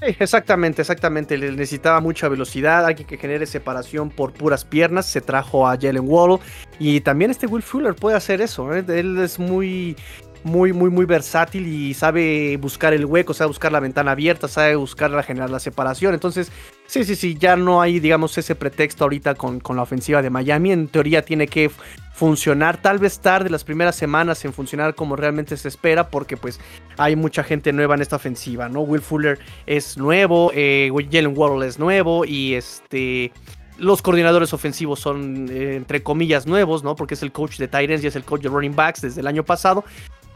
exactamente, 0.00 0.82
exactamente. 0.82 1.36
Le 1.36 1.50
necesitaba 1.52 2.00
mucha 2.00 2.28
velocidad, 2.28 2.84
alguien 2.84 3.06
que 3.06 3.16
genere 3.16 3.46
separación 3.46 4.10
por 4.10 4.32
puras 4.32 4.64
piernas. 4.64 5.06
Se 5.06 5.20
trajo 5.20 5.68
a 5.68 5.76
Jalen 5.76 6.04
Waddle. 6.08 6.38
Y 6.78 7.00
también 7.00 7.30
este 7.30 7.46
Will 7.46 7.62
Fuller 7.62 7.94
puede 7.94 8.16
hacer 8.16 8.40
eso. 8.40 8.74
¿eh? 8.74 8.84
Él 8.88 9.18
es 9.18 9.38
muy, 9.38 9.96
muy, 10.44 10.72
muy, 10.72 10.90
muy 10.90 11.04
versátil 11.04 11.66
y 11.66 11.94
sabe 11.94 12.56
buscar 12.56 12.94
el 12.94 13.04
hueco, 13.04 13.34
sabe 13.34 13.48
buscar 13.48 13.72
la 13.72 13.80
ventana 13.80 14.12
abierta, 14.12 14.48
sabe 14.48 14.76
buscar 14.76 15.10
la 15.10 15.22
generar 15.22 15.50
la 15.50 15.60
separación. 15.60 16.14
Entonces, 16.14 16.50
sí, 16.86 17.04
sí, 17.04 17.16
sí, 17.16 17.36
ya 17.38 17.56
no 17.56 17.80
hay, 17.80 18.00
digamos, 18.00 18.36
ese 18.38 18.54
pretexto 18.54 19.04
ahorita 19.04 19.34
con, 19.34 19.60
con 19.60 19.76
la 19.76 19.82
ofensiva 19.82 20.22
de 20.22 20.30
Miami. 20.30 20.72
En 20.72 20.88
teoría 20.88 21.22
tiene 21.22 21.46
que 21.46 21.70
funcionar, 22.12 22.82
tal 22.82 22.98
vez 22.98 23.20
tarde 23.20 23.48
las 23.48 23.64
primeras 23.64 23.96
semanas 23.96 24.44
en 24.44 24.52
funcionar 24.52 24.94
como 24.94 25.16
realmente 25.16 25.56
se 25.56 25.68
espera, 25.68 26.10
porque 26.10 26.36
pues 26.36 26.60
hay 26.98 27.16
mucha 27.16 27.42
gente 27.42 27.72
nueva 27.72 27.94
en 27.94 28.02
esta 28.02 28.16
ofensiva, 28.16 28.68
¿no? 28.68 28.82
Will 28.82 29.00
Fuller 29.00 29.38
es 29.66 29.96
nuevo, 29.96 30.50
eh, 30.54 30.90
Jalen 31.10 31.32
Waddle 31.36 31.66
es 31.66 31.78
nuevo 31.78 32.24
y 32.24 32.54
este... 32.54 33.32
Los 33.78 34.02
coordinadores 34.02 34.52
ofensivos 34.52 35.00
son, 35.00 35.48
eh, 35.50 35.76
entre 35.76 36.02
comillas, 36.02 36.46
nuevos, 36.46 36.84
¿no? 36.84 36.94
Porque 36.94 37.14
es 37.14 37.22
el 37.22 37.32
coach 37.32 37.56
de 37.56 37.66
Titans 37.66 38.04
y 38.04 38.08
es 38.08 38.14
el 38.16 38.24
coach 38.24 38.42
de 38.42 38.50
running 38.50 38.76
backs 38.76 39.00
desde 39.00 39.22
el 39.22 39.26
año 39.26 39.42
pasado. 39.42 39.84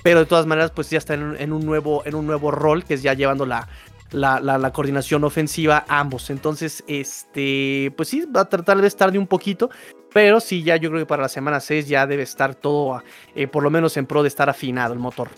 Pero 0.04 0.20
de 0.20 0.26
todas 0.26 0.44
maneras, 0.44 0.70
pues 0.70 0.90
ya 0.90 0.98
está 0.98 1.14
en, 1.14 1.50
un, 1.50 1.64
nuevo, 1.64 2.02
en 2.04 2.14
un 2.14 2.26
nuevo 2.26 2.50
rol, 2.50 2.84
que 2.84 2.92
es 2.92 3.02
ya 3.02 3.14
llevando 3.14 3.46
la, 3.46 3.66
la, 4.12 4.70
coordinación 4.70 5.24
ofensiva 5.24 5.86
ambos. 5.88 6.28
Entonces, 6.28 6.84
este, 6.86 7.90
pues 7.96 8.10
sí, 8.10 8.26
va 8.26 8.42
a 8.42 8.48
tratar 8.50 8.82
de 8.82 8.86
estar 8.86 9.10
de 9.10 9.18
un 9.18 9.26
poquito, 9.26 9.70
pero 10.12 10.40
sí, 10.40 10.62
ya 10.62 10.76
yo 10.76 10.90
creo 10.90 11.00
que 11.00 11.06
para 11.06 11.22
la 11.22 11.30
semana 11.30 11.58
6 11.58 11.88
ya 11.88 12.06
debe 12.06 12.22
estar 12.22 12.54
todo, 12.54 13.02
eh, 13.34 13.46
por 13.46 13.62
lo 13.62 13.70
menos 13.70 13.96
en 13.96 14.04
pro 14.04 14.20
de 14.22 14.28
estar 14.28 14.50
afinado 14.50 14.92
el 14.92 14.98
motor. 15.00 15.30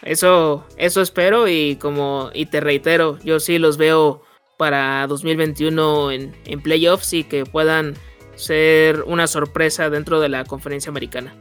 Eso, 0.00 0.64
eso 0.78 1.02
espero 1.02 1.46
y 1.46 1.76
como 1.76 2.30
y 2.32 2.46
te 2.46 2.60
reitero, 2.60 3.18
yo 3.18 3.38
sí 3.38 3.58
los 3.58 3.76
veo 3.76 4.22
para 4.56 5.06
2021 5.08 6.10
en, 6.10 6.34
en 6.46 6.62
playoffs 6.62 7.12
y 7.12 7.24
que 7.24 7.44
puedan 7.44 7.96
ser 8.34 9.02
una 9.02 9.26
sorpresa 9.26 9.90
dentro 9.90 10.20
de 10.20 10.30
la 10.30 10.46
conferencia 10.46 10.88
americana. 10.88 11.34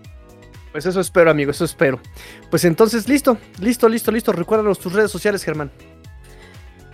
Pues 0.71 0.85
eso 0.85 0.99
espero, 0.99 1.31
amigo, 1.31 1.51
eso 1.51 1.65
espero. 1.65 1.99
Pues 2.49 2.65
entonces, 2.65 3.07
listo, 3.07 3.37
listo, 3.59 3.87
listo, 3.89 4.11
listo. 4.11 4.31
Recuérdanos 4.31 4.79
tus 4.79 4.93
redes 4.93 5.11
sociales, 5.11 5.43
Germán. 5.43 5.71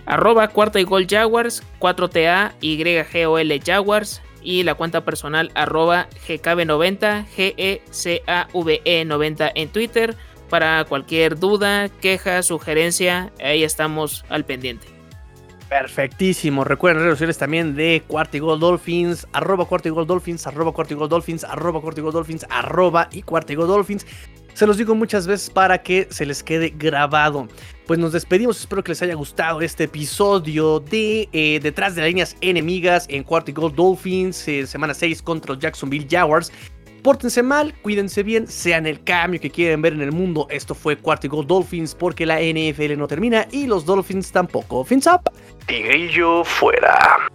Arroba 0.06 0.48
cuarta 0.48 0.80
y 0.80 0.84
gol 0.84 1.06
Jaguars, 1.08 1.62
4TA, 1.80 2.52
YGOL 2.60 3.60
Jaguars 3.64 4.20
y 4.42 4.62
la 4.62 4.74
cuenta 4.74 5.02
personal 5.04 5.50
arroba 5.54 6.08
GKB90, 6.28 7.24
GECAVE90 7.34 9.52
en 9.54 9.68
Twitter. 9.70 10.14
Para 10.50 10.84
cualquier 10.84 11.38
duda, 11.38 11.88
queja, 11.88 12.42
sugerencia, 12.42 13.32
ahí 13.42 13.64
estamos 13.64 14.26
al 14.28 14.44
pendiente. 14.44 14.93
Perfectísimo. 15.74 16.62
Recuerden 16.62 17.02
redes 17.02 17.14
sociales 17.14 17.36
también 17.36 17.74
de 17.74 18.04
Cuarta 18.06 18.36
y 18.36 18.40
Gol 18.40 18.60
Dolphins, 18.60 19.26
arroba 19.32 19.64
Cuarta 19.64 19.88
y 19.88 19.90
Gol 19.90 20.06
Dolphins, 20.06 20.46
arroba 20.46 20.70
Cuarta 20.72 20.94
y 20.94 20.96
Gol 20.96 21.08
Dolphins, 21.08 21.42
arroba 21.42 21.80
Cuarta 21.80 22.00
y 22.00 22.04
Gol 22.04 22.12
Dolphins, 22.12 22.46
arroba 22.48 23.08
y 23.10 23.22
Cuarta 23.22 23.52
y 23.52 23.56
Gol 23.56 23.66
Dolphins. 23.66 24.06
Se 24.52 24.68
los 24.68 24.76
digo 24.76 24.94
muchas 24.94 25.26
veces 25.26 25.50
para 25.50 25.82
que 25.82 26.06
se 26.10 26.26
les 26.26 26.44
quede 26.44 26.72
grabado. 26.78 27.48
Pues 27.88 27.98
nos 27.98 28.12
despedimos, 28.12 28.60
espero 28.60 28.84
que 28.84 28.92
les 28.92 29.02
haya 29.02 29.14
gustado 29.14 29.62
este 29.62 29.84
episodio 29.84 30.78
de 30.78 31.28
eh, 31.32 31.58
Detrás 31.60 31.96
de 31.96 32.02
las 32.02 32.08
líneas 32.08 32.36
enemigas 32.40 33.06
en 33.10 33.24
Cuarto 33.24 33.68
Dolphins, 33.68 34.46
eh, 34.46 34.68
semana 34.68 34.94
6 34.94 35.22
contra 35.22 35.54
los 35.54 35.58
Jacksonville 35.60 36.06
Jaguars. 36.08 36.52
Pórtense 37.04 37.42
mal, 37.42 37.74
cuídense 37.82 38.22
bien, 38.22 38.48
sean 38.48 38.86
el 38.86 39.04
cambio 39.04 39.38
que 39.38 39.50
quieren 39.50 39.82
ver 39.82 39.92
en 39.92 40.00
el 40.00 40.10
mundo. 40.10 40.46
Esto 40.48 40.74
fue 40.74 40.96
Cuarto 40.96 41.26
y 41.26 41.28
Gold 41.28 41.46
Dolphins 41.46 41.94
porque 41.94 42.24
la 42.24 42.40
NFL 42.40 42.96
no 42.96 43.06
termina 43.06 43.46
y 43.52 43.66
los 43.66 43.84
Dolphins 43.84 44.32
tampoco. 44.32 44.82
Fins 44.84 45.06
up, 45.06 45.30
Tigrillo 45.66 46.42
fuera. 46.44 47.28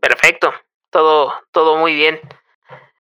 Perfecto, 0.00 0.52
todo, 0.90 1.32
todo 1.50 1.78
muy 1.78 1.94
bien. 1.94 2.20